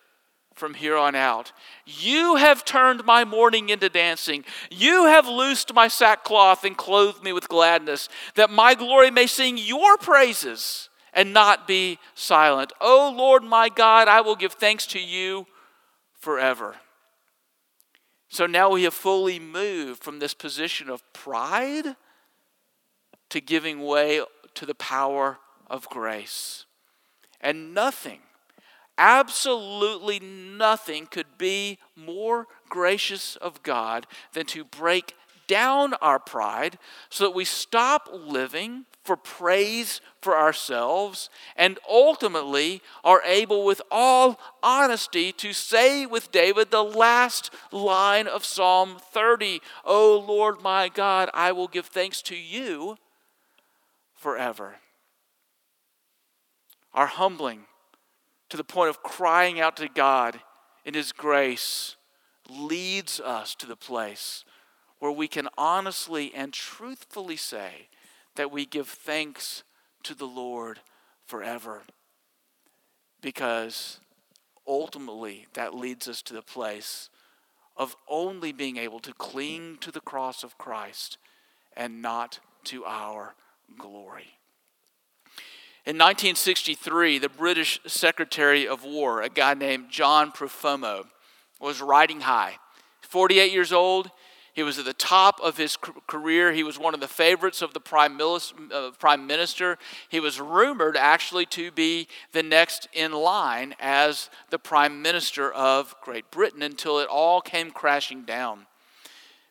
from 0.59 0.75
here 0.75 0.97
on 0.97 1.15
out. 1.15 1.53
You 1.87 2.37
have 2.37 2.65
turned 2.65 3.05
my 3.05 3.25
mourning 3.25 3.71
into 3.71 3.89
dancing. 3.89 4.45
You 4.71 5.07
have 5.07 5.27
loosed 5.27 5.73
my 5.73 5.89
sackcloth 5.89 6.65
and 6.65 6.77
clothed 6.77 7.23
me 7.23 7.33
with 7.33 7.49
gladness, 7.49 8.09
that 8.35 8.51
my 8.51 8.75
glory 8.75 9.11
may 9.11 9.27
sing 9.27 9.57
your 9.57 9.97
praises 9.97 10.89
and 11.15 11.33
not 11.33 11.67
be 11.67 11.99
silent. 12.15 12.73
O 12.81 13.13
Lord 13.17 13.43
my 13.43 13.69
God, 13.69 14.09
I 14.09 14.21
will 14.21 14.37
give 14.37 14.53
thanks 14.53 14.87
to 14.89 15.01
you 15.01 15.47
forever. 16.19 16.77
So 18.29 18.47
now 18.47 18.71
we 18.71 18.83
have 18.83 18.95
fully 18.95 19.39
moved 19.39 20.03
from 20.03 20.19
this 20.19 20.35
position 20.35 20.91
of 20.91 21.03
pride 21.13 21.97
to 23.31 23.41
giving 23.41 23.83
way 23.83 24.23
to 24.55 24.67
the 24.67 24.75
power 24.75 25.39
of 25.69 25.89
grace. 25.89 26.67
And 27.41 27.73
nothing 27.73 28.21
Absolutely 28.99 30.19
nothing 30.19 31.07
could 31.07 31.39
be 31.39 31.79
more 31.95 32.49
gracious 32.69 33.37
of 33.37 33.63
God 33.63 34.07
than 34.33 34.45
to 34.47 34.65
break 34.65 35.15
down 35.47 35.95
our 35.95 36.19
pride 36.19 36.79
so 37.09 37.25
that 37.25 37.35
we 37.35 37.45
stop 37.45 38.11
living 38.13 38.85
for 39.03 39.17
praise 39.17 40.03
for 40.21 40.37
ourselves 40.37 41.31
and 41.57 41.79
ultimately 41.89 42.83
are 43.03 43.23
able, 43.25 43.65
with 43.65 43.81
all 43.91 44.39
honesty, 44.63 45.33
to 45.33 45.55
say 45.55 46.05
with 46.05 46.31
David 46.31 46.71
the 46.71 46.85
last 46.85 47.51
line 47.73 48.27
of 48.27 48.45
Psalm 48.45 48.99
30 49.13 49.61
O 49.85 50.19
Lord 50.19 50.61
my 50.61 50.91
God, 50.91 51.31
I 51.33 51.53
will 51.53 51.69
give 51.69 51.87
thanks 51.87 52.21
to 52.23 52.37
you 52.37 52.99
forever. 54.15 54.77
Our 56.93 57.07
humbling 57.07 57.65
to 58.49 58.57
the 58.57 58.65
point 58.65 58.91
of 58.91 59.03
crying 59.03 59.61
out 59.61 59.77
to 59.77 59.89
God 59.89 60.41
in 60.85 60.95
His 60.95 61.13
grace 61.13 61.97
leads 62.49 63.21
us 63.21 63.55
to 63.57 63.67
the 63.67 63.77
place 63.77 64.45
where 64.99 65.13
we 65.13 65.29
can 65.29 65.49
honestly 65.57 66.33
and 66.35 66.53
truthfully 66.53 67.37
say 67.37 67.89
that 68.37 68.51
we 68.51 68.65
give 68.65 68.89
thanks 68.89 69.63
to 70.03 70.15
the 70.15 70.27
Lord 70.27 70.81
forever. 71.27 71.83
Because 73.21 74.01
ultimately, 74.67 75.47
that 75.55 75.75
leads 75.75 76.09
us 76.09 76.23
to 76.23 76.35
the 76.35 76.43
place 76.43 77.11
of 77.77 77.97
only 78.09 78.53
being 78.53 78.77
able 78.77 78.99
to 79.01 79.13
cling 79.13 79.79
to 79.81 79.91
the 79.91 80.01
cross 80.01 80.43
of 80.43 80.59
Christ 80.59 81.19
and 81.77 82.03
not 82.03 82.41
to 82.65 82.85
our 82.85 83.35
glory. 83.79 84.38
In 85.89 85.97
1963, 85.97 87.17
the 87.17 87.31
British 87.31 87.81
Secretary 87.87 88.69
of 88.69 88.85
War, 88.85 89.23
a 89.23 89.31
guy 89.31 89.55
named 89.55 89.89
John 89.89 90.31
Profumo, 90.33 91.07
was 91.63 91.81
riding 91.81 92.21
high. 92.21 92.59
48 93.01 93.51
years 93.51 93.73
old, 93.73 94.11
he 94.53 94.63
was 94.63 94.79
at 94.79 94.85
the 94.85 94.93
top 94.93 95.41
of 95.41 95.57
his 95.57 95.79
career. 96.07 96.53
He 96.53 96.63
was 96.63 96.79
one 96.79 96.93
of 96.93 97.01
the 97.01 97.09
favorites 97.09 97.63
of 97.63 97.73
the 97.73 97.81
prime, 97.81 98.21
uh, 98.21 98.91
prime 98.99 99.27
minister. 99.27 99.79
He 100.11 100.21
was 100.21 100.39
rumored 100.39 100.95
actually 100.95 101.47
to 101.47 101.71
be 101.71 102.07
the 102.33 102.43
next 102.43 102.87
in 102.93 103.13
line 103.13 103.75
as 103.81 104.29
the 104.51 104.59
prime 104.59 105.01
minister 105.01 105.51
of 105.51 105.95
Great 106.03 106.31
Britain 106.31 106.61
until 106.61 106.99
it 106.99 107.09
all 107.09 107.41
came 107.41 107.71
crashing 107.71 108.25
down. 108.25 108.67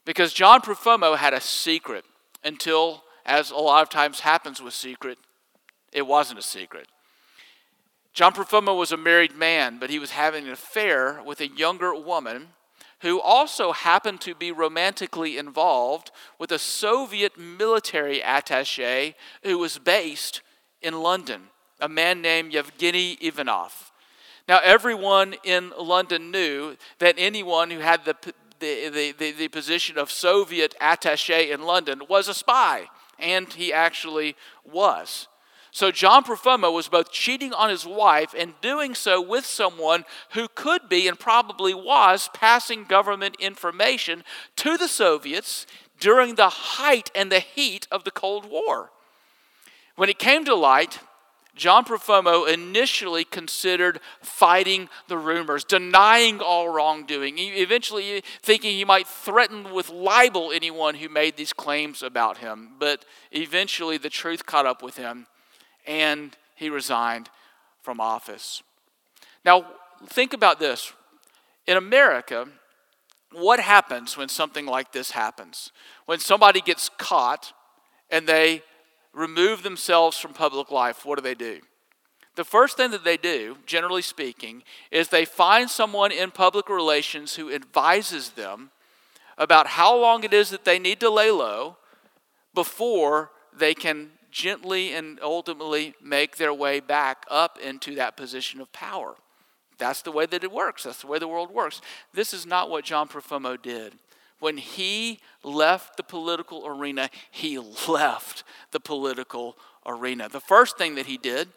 Because 0.06 0.34
John 0.34 0.62
Profumo 0.62 1.18
had 1.18 1.34
a 1.34 1.42
secret 1.42 2.06
until, 2.44 3.06
as 3.26 3.50
a 3.50 3.56
lot 3.56 3.82
of 3.82 3.90
times 3.90 4.20
happens 4.20 4.62
with 4.62 4.76
secret, 4.76 5.18
it 5.92 6.06
wasn't 6.06 6.40
a 6.40 6.44
secret. 6.44 6.88
John 8.14 8.34
Profumo 8.34 8.78
was 8.78 8.92
a 8.92 8.98
married 8.98 9.36
man, 9.36 9.78
but 9.80 9.90
he 9.90 10.00
was 10.00 10.12
having 10.12 10.46
an 10.46 10.54
affair 10.54 11.22
with 11.24 11.40
a 11.40 11.50
younger 11.50 11.94
woman 11.94 12.48
who 13.02 13.22
also 13.22 13.72
happened 13.72 14.22
to 14.22 14.34
be 14.34 14.52
romantically 14.52 15.38
involved 15.38 16.12
with 16.40 16.52
a 16.52 16.58
Soviet 16.58 17.38
military 17.38 18.24
attache 18.24 19.16
who 19.44 19.58
was 19.60 19.78
based 19.78 20.42
in 20.82 21.02
London, 21.02 21.44
a 21.80 21.88
man 21.88 22.22
named 22.22 22.54
Yevgeny 22.54 23.18
Ivanov. 23.22 23.92
Now, 24.48 24.62
everyone 24.64 25.36
in 25.44 25.74
London 25.78 26.32
knew 26.32 26.78
that 27.00 27.16
anyone 27.18 27.70
who 27.70 27.80
had 27.80 28.06
the, 28.06 28.16
the, 28.60 29.14
the, 29.18 29.32
the, 29.32 29.48
position 29.50 29.98
of 29.98 30.10
Soviet 30.10 30.74
attache 30.80 31.52
in 31.52 31.64
London 31.64 32.02
was 32.10 32.28
a 32.28 32.34
spy, 32.34 32.88
and 33.20 33.52
he 33.52 33.74
actually 33.74 34.36
was. 34.66 35.28
So 35.78 35.92
John 35.92 36.24
Profumo 36.24 36.74
was 36.74 36.88
both 36.88 37.12
cheating 37.12 37.54
on 37.54 37.70
his 37.70 37.86
wife 37.86 38.34
and 38.36 38.60
doing 38.62 38.96
so 38.96 39.22
with 39.22 39.46
someone 39.46 40.06
who 40.32 40.48
could 40.48 40.90
be 40.90 41.08
and 41.08 41.20
probably 41.20 41.72
was 41.72 42.32
passing 42.34 42.84
government 42.84 43.36
information 43.40 44.24
to 44.56 44.76
the 44.76 44.88
Soviets 44.88 45.68
during 46.00 46.34
the 46.34 46.50
height 46.50 47.12
and 47.14 47.32
the 47.32 47.40
heat 47.40 47.88
of 47.92 48.06
the 48.06 48.10
Cold 48.10 48.50
War. 48.50 48.90
When 49.96 50.10
it 50.10 50.18
came 50.18 50.46
to 50.46 50.56
light, 50.56 50.98
John 51.54 51.86
Profumo 51.86 52.52
initially 52.52 53.24
considered 53.24 54.00
fighting 54.20 54.90
the 55.08 55.20
rumors, 55.20 55.64
denying 55.64 56.40
all 56.40 56.70
wrongdoing, 56.70 57.36
eventually 57.38 58.24
thinking 58.42 58.76
he 58.76 58.84
might 58.84 59.08
threaten 59.08 59.72
with 59.72 59.92
libel 59.92 60.52
anyone 60.52 60.96
who 60.96 61.08
made 61.08 61.38
these 61.38 61.54
claims 61.54 62.02
about 62.02 62.40
him. 62.40 62.72
But 62.80 63.06
eventually 63.32 64.00
the 64.00 64.10
truth 64.10 64.48
caught 64.48 64.66
up 64.66 64.82
with 64.82 64.98
him 64.98 65.28
and 65.88 66.36
he 66.56 66.70
resigned 66.70 67.30
from 67.82 68.00
office. 68.00 68.62
Now, 69.46 69.66
think 70.08 70.34
about 70.34 70.60
this. 70.60 70.94
In 71.66 71.78
America, 71.78 72.48
what 73.32 73.60
happens 73.60 74.18
when 74.18 74.30
something 74.30 74.66
like 74.66 74.92
this 74.92 75.12
happens? 75.12 75.72
When 76.06 76.20
somebody 76.20 76.62
gets 76.62 76.90
caught 76.98 77.54
and 78.10 78.28
they 78.28 78.62
remove 79.14 79.64
themselves 79.64 80.18
from 80.18 80.34
public 80.34 80.70
life, 80.70 81.06
what 81.06 81.18
do 81.18 81.22
they 81.22 81.36
do? 81.36 81.60
The 82.36 82.44
first 82.44 82.78
thing 82.78 82.92
that 82.92 83.04
they 83.04 83.18
do, 83.18 83.58
generally 83.66 84.04
speaking, 84.04 84.64
is 84.92 85.08
they 85.08 85.26
find 85.26 85.70
someone 85.70 86.12
in 86.12 86.30
public 86.30 86.70
relations 86.70 87.36
who 87.36 87.52
advises 87.52 88.32
them 88.32 88.70
about 89.38 89.68
how 89.68 89.96
long 89.98 90.24
it 90.24 90.34
is 90.34 90.52
that 90.52 90.64
they 90.64 90.78
need 90.78 91.00
to 91.00 91.10
lay 91.10 91.32
low 91.32 91.78
before 92.54 93.32
they 93.58 93.74
can 93.74 94.12
gently 94.32 94.94
and 94.94 95.20
ultimately 95.22 95.96
make 96.02 96.38
their 96.38 96.54
way 96.54 96.80
back 96.80 97.26
up 97.30 97.58
into 97.60 97.96
that 97.96 98.18
position 98.18 98.62
of 98.62 98.72
power. 98.72 99.16
That's 99.78 100.02
the 100.02 100.12
way 100.12 100.26
that 100.26 100.44
it 100.44 100.52
works. 100.52 100.84
That's 100.84 101.02
the 101.02 101.08
way 101.08 101.20
the 101.20 101.28
world 101.28 101.52
works. 101.52 101.82
This 102.14 102.34
is 102.34 102.46
not 102.46 102.70
what 102.70 102.86
John 102.86 103.08
Profumo 103.08 103.62
did. 103.62 103.94
When 104.40 104.58
he 104.58 105.20
left 105.44 105.98
the 105.98 106.04
political 106.04 106.68
arena, 106.68 107.10
he 107.32 107.58
left 107.58 108.44
the 108.72 108.80
political 108.80 109.58
arena. 109.86 110.30
The 110.30 110.40
first 110.40 110.78
thing 110.78 110.96
that 110.96 111.08
he 111.08 111.18
did 111.18 111.50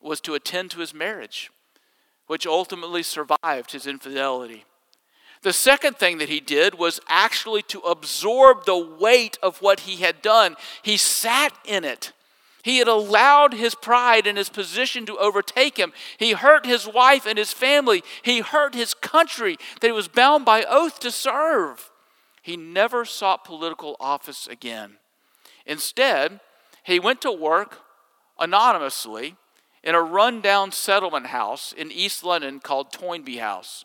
was 0.00 0.20
to 0.22 0.34
attend 0.34 0.70
to 0.70 0.80
his 0.80 0.94
marriage, 0.94 1.50
which 2.26 2.46
ultimately 2.46 3.02
survived 3.02 3.72
his 3.72 3.86
infidelity. 3.86 4.64
The 5.44 5.52
second 5.52 5.98
thing 5.98 6.16
that 6.18 6.30
he 6.30 6.40
did 6.40 6.78
was 6.78 7.00
actually 7.06 7.60
to 7.64 7.80
absorb 7.80 8.64
the 8.64 8.78
weight 8.78 9.38
of 9.42 9.60
what 9.60 9.80
he 9.80 9.96
had 9.96 10.22
done. 10.22 10.56
He 10.80 10.96
sat 10.96 11.52
in 11.66 11.84
it. 11.84 12.12
He 12.62 12.78
had 12.78 12.88
allowed 12.88 13.52
his 13.52 13.74
pride 13.74 14.26
and 14.26 14.38
his 14.38 14.48
position 14.48 15.04
to 15.04 15.18
overtake 15.18 15.76
him. 15.76 15.92
He 16.16 16.32
hurt 16.32 16.64
his 16.64 16.88
wife 16.88 17.26
and 17.26 17.36
his 17.36 17.52
family. 17.52 18.02
He 18.22 18.40
hurt 18.40 18.74
his 18.74 18.94
country 18.94 19.58
that 19.82 19.86
he 19.86 19.92
was 19.92 20.08
bound 20.08 20.46
by 20.46 20.64
oath 20.66 20.98
to 21.00 21.10
serve. 21.10 21.90
He 22.40 22.56
never 22.56 23.04
sought 23.04 23.44
political 23.44 23.96
office 24.00 24.46
again. 24.46 24.96
Instead, 25.66 26.40
he 26.84 26.98
went 26.98 27.20
to 27.20 27.30
work 27.30 27.80
anonymously 28.40 29.36
in 29.82 29.94
a 29.94 30.00
rundown 30.00 30.72
settlement 30.72 31.26
house 31.26 31.74
in 31.76 31.92
East 31.92 32.24
London 32.24 32.60
called 32.60 32.92
Toynbee 32.92 33.36
House. 33.36 33.84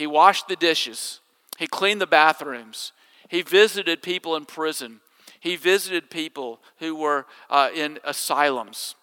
He 0.00 0.06
washed 0.06 0.48
the 0.48 0.56
dishes, 0.56 1.20
he 1.58 1.66
cleaned 1.66 2.00
the 2.00 2.06
bathrooms, 2.06 2.92
he 3.28 3.42
visited 3.42 4.00
people 4.00 4.34
in 4.34 4.46
prison, 4.46 5.00
he 5.40 5.56
visited 5.56 6.08
people 6.08 6.62
who 6.78 6.96
were 6.96 7.26
uh, 7.50 7.68
in 7.74 7.98
asylums, 8.02 8.94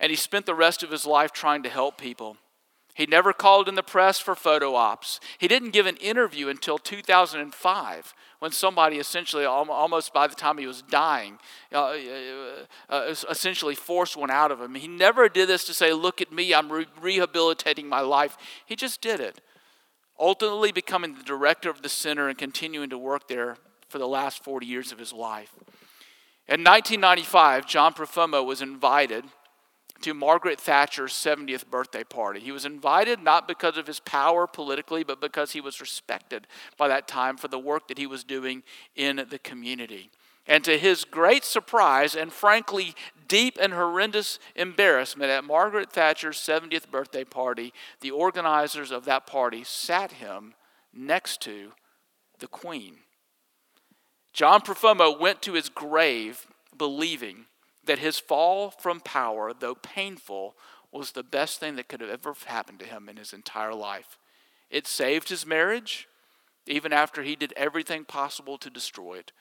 and 0.00 0.10
he 0.10 0.16
spent 0.16 0.44
the 0.44 0.56
rest 0.56 0.82
of 0.82 0.90
his 0.90 1.06
life 1.06 1.30
trying 1.30 1.62
to 1.62 1.68
help 1.68 1.98
people. 1.98 2.36
He 2.94 3.06
never 3.06 3.32
called 3.32 3.68
in 3.68 3.76
the 3.76 3.82
press 3.84 4.18
for 4.18 4.34
photo 4.34 4.74
ops. 4.74 5.20
He 5.38 5.46
didn't 5.46 5.70
give 5.70 5.86
an 5.86 5.98
interview 5.98 6.48
until 6.48 6.78
2005 6.78 8.14
when 8.40 8.50
somebody 8.50 8.96
essentially, 8.96 9.44
almost 9.44 10.12
by 10.12 10.26
the 10.26 10.34
time 10.34 10.58
he 10.58 10.66
was 10.66 10.82
dying, 10.82 11.38
uh, 11.72 11.94
uh, 11.94 12.64
uh 12.90 13.14
essentially 13.30 13.76
forced 13.76 14.16
one 14.16 14.32
out 14.32 14.50
of 14.50 14.60
him. 14.60 14.74
He 14.74 14.88
never 14.88 15.28
did 15.28 15.48
this 15.48 15.64
to 15.66 15.74
say, 15.74 15.92
Look 15.92 16.20
at 16.20 16.32
me, 16.32 16.52
I'm 16.52 16.72
re- 16.72 16.86
rehabilitating 17.00 17.88
my 17.88 18.00
life. 18.00 18.36
He 18.66 18.74
just 18.74 19.00
did 19.00 19.20
it 19.20 19.40
ultimately 20.18 20.72
becoming 20.72 21.14
the 21.14 21.22
director 21.22 21.70
of 21.70 21.82
the 21.82 21.88
center 21.88 22.28
and 22.28 22.38
continuing 22.38 22.90
to 22.90 22.98
work 22.98 23.28
there 23.28 23.56
for 23.88 23.98
the 23.98 24.08
last 24.08 24.42
40 24.44 24.66
years 24.66 24.92
of 24.92 24.98
his 24.98 25.12
life. 25.12 25.52
In 26.48 26.64
1995, 26.64 27.66
John 27.66 27.94
Profumo 27.94 28.44
was 28.44 28.62
invited 28.62 29.24
to 30.02 30.14
Margaret 30.14 30.60
Thatcher's 30.60 31.12
70th 31.12 31.70
birthday 31.70 32.02
party. 32.02 32.40
He 32.40 32.52
was 32.52 32.64
invited 32.64 33.22
not 33.22 33.46
because 33.46 33.76
of 33.76 33.86
his 33.86 34.00
power 34.00 34.46
politically, 34.46 35.04
but 35.04 35.20
because 35.20 35.52
he 35.52 35.60
was 35.60 35.80
respected 35.80 36.46
by 36.76 36.88
that 36.88 37.06
time 37.06 37.36
for 37.36 37.48
the 37.48 37.58
work 37.58 37.88
that 37.88 37.98
he 37.98 38.06
was 38.06 38.24
doing 38.24 38.64
in 38.96 39.24
the 39.30 39.38
community. 39.38 40.10
And 40.46 40.64
to 40.64 40.78
his 40.78 41.04
great 41.04 41.44
surprise 41.44 42.16
and 42.16 42.32
frankly 42.32 42.94
deep 43.28 43.56
and 43.60 43.72
horrendous 43.72 44.38
embarrassment 44.54 45.30
at 45.30 45.44
Margaret 45.44 45.90
Thatcher's 45.92 46.38
70th 46.38 46.90
birthday 46.90 47.24
party, 47.24 47.72
the 48.00 48.10
organizers 48.10 48.90
of 48.90 49.04
that 49.04 49.26
party 49.26 49.64
sat 49.64 50.12
him 50.12 50.54
next 50.92 51.40
to 51.42 51.72
the 52.40 52.48
Queen. 52.48 52.98
John 54.32 54.60
Profumo 54.60 55.18
went 55.18 55.42
to 55.42 55.52
his 55.52 55.68
grave 55.68 56.46
believing 56.76 57.46
that 57.84 57.98
his 57.98 58.18
fall 58.18 58.70
from 58.70 59.00
power, 59.00 59.52
though 59.58 59.74
painful, 59.74 60.54
was 60.90 61.12
the 61.12 61.22
best 61.22 61.58
thing 61.58 61.76
that 61.76 61.88
could 61.88 62.00
have 62.00 62.10
ever 62.10 62.34
happened 62.46 62.78
to 62.80 62.86
him 62.86 63.08
in 63.08 63.16
his 63.16 63.32
entire 63.32 63.74
life. 63.74 64.18
It 64.70 64.86
saved 64.86 65.28
his 65.28 65.46
marriage, 65.46 66.08
even 66.66 66.92
after 66.92 67.22
he 67.22 67.36
did 67.36 67.52
everything 67.56 68.04
possible 68.04 68.58
to 68.58 68.70
destroy 68.70 69.14
it. 69.18 69.32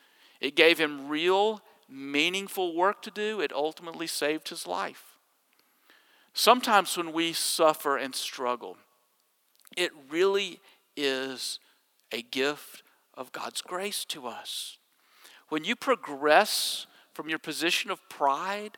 It 0.42 0.56
gave 0.56 0.80
him 0.80 1.08
real, 1.08 1.62
meaningful 1.88 2.76
work 2.76 3.02
to 3.04 3.12
do. 3.12 3.40
It 3.40 3.54
ultimately 3.54 4.08
saved 4.08 4.50
his 4.50 4.68
life. 4.68 5.18
Sometimes 6.34 6.98
when 6.98 7.14
we 7.14 7.32
suffer 7.34 7.98
and 7.98 8.16
struggle, 8.16 8.78
it 9.78 9.92
really 10.10 10.60
is 10.98 11.60
a 12.12 12.22
gift 12.22 12.84
of 13.14 13.32
God's 13.32 13.62
grace 13.62 14.04
to 14.06 14.28
us. 14.28 14.78
When 15.50 15.64
you 15.64 15.76
progress 15.76 16.88
from 17.14 17.30
your 17.30 17.40
position 17.40 17.92
of 17.92 18.08
pride 18.10 18.78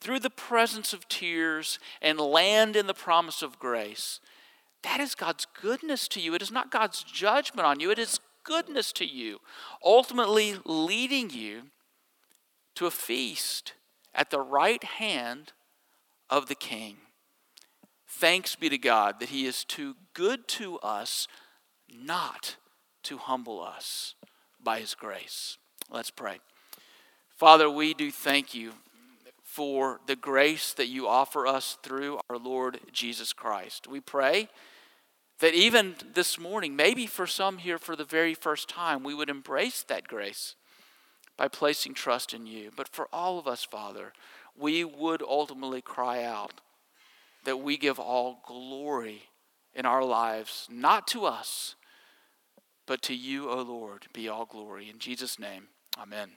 through 0.00 0.20
the 0.20 0.30
presence 0.30 0.92
of 0.92 1.08
tears 1.08 1.78
and 2.02 2.18
land 2.18 2.76
in 2.76 2.86
the 2.86 2.94
promise 2.94 3.42
of 3.42 3.58
grace, 3.58 4.20
that 4.82 5.00
is 5.00 5.14
God's 5.14 5.46
goodness 5.60 6.08
to 6.08 6.20
you. 6.20 6.34
It 6.34 6.42
is 6.42 6.50
not 6.50 6.70
God's 6.70 7.02
judgment 7.02 7.66
on 7.66 7.80
you. 7.80 7.90
It 7.90 7.98
is 7.98 8.20
goodness 8.44 8.92
to 8.92 9.04
you, 9.04 9.38
ultimately 9.84 10.56
leading 10.64 11.30
you 11.30 11.62
to 12.76 12.86
a 12.86 12.90
feast 12.90 13.72
at 14.14 14.30
the 14.30 14.40
right 14.40 14.82
hand 14.84 15.52
of 16.30 16.46
the 16.46 16.54
King. 16.54 16.96
Thanks 18.06 18.54
be 18.54 18.68
to 18.68 18.78
God 18.78 19.18
that 19.20 19.30
He 19.30 19.46
is 19.46 19.64
too 19.64 19.96
good 20.12 20.46
to 20.48 20.78
us 20.78 21.26
not 21.90 22.56
to 23.04 23.18
humble 23.18 23.60
us 23.60 24.14
by 24.62 24.80
His 24.80 24.94
grace. 24.94 25.58
Let's 25.90 26.10
pray. 26.10 26.38
Father, 27.36 27.68
we 27.68 27.94
do 27.94 28.10
thank 28.10 28.54
you 28.54 28.72
for 29.42 30.00
the 30.06 30.16
grace 30.16 30.72
that 30.72 30.88
you 30.88 31.06
offer 31.06 31.46
us 31.46 31.78
through 31.82 32.18
our 32.28 32.38
Lord 32.38 32.80
Jesus 32.92 33.32
Christ. 33.32 33.86
We 33.86 34.00
pray 34.00 34.48
that 35.40 35.54
even 35.54 35.96
this 36.14 36.38
morning, 36.38 36.76
maybe 36.76 37.06
for 37.06 37.26
some 37.26 37.58
here 37.58 37.78
for 37.78 37.96
the 37.96 38.04
very 38.04 38.34
first 38.34 38.68
time, 38.68 39.02
we 39.02 39.14
would 39.14 39.28
embrace 39.28 39.82
that 39.82 40.08
grace 40.08 40.54
by 41.36 41.48
placing 41.48 41.94
trust 41.94 42.32
in 42.32 42.46
you. 42.46 42.70
But 42.76 42.88
for 42.88 43.08
all 43.12 43.38
of 43.38 43.48
us, 43.48 43.64
Father, 43.64 44.12
we 44.56 44.84
would 44.84 45.22
ultimately 45.22 45.82
cry 45.82 46.22
out 46.22 46.60
that 47.44 47.58
we 47.58 47.76
give 47.76 47.98
all 47.98 48.40
glory 48.46 49.24
in 49.74 49.84
our 49.84 50.04
lives, 50.04 50.68
not 50.70 51.06
to 51.08 51.24
us, 51.24 51.74
but 52.86 53.02
to 53.02 53.14
you, 53.14 53.50
O 53.50 53.62
Lord, 53.62 54.06
be 54.12 54.28
all 54.28 54.44
glory. 54.44 54.88
In 54.88 54.98
Jesus' 54.98 55.38
name, 55.38 55.68
amen. 55.98 56.30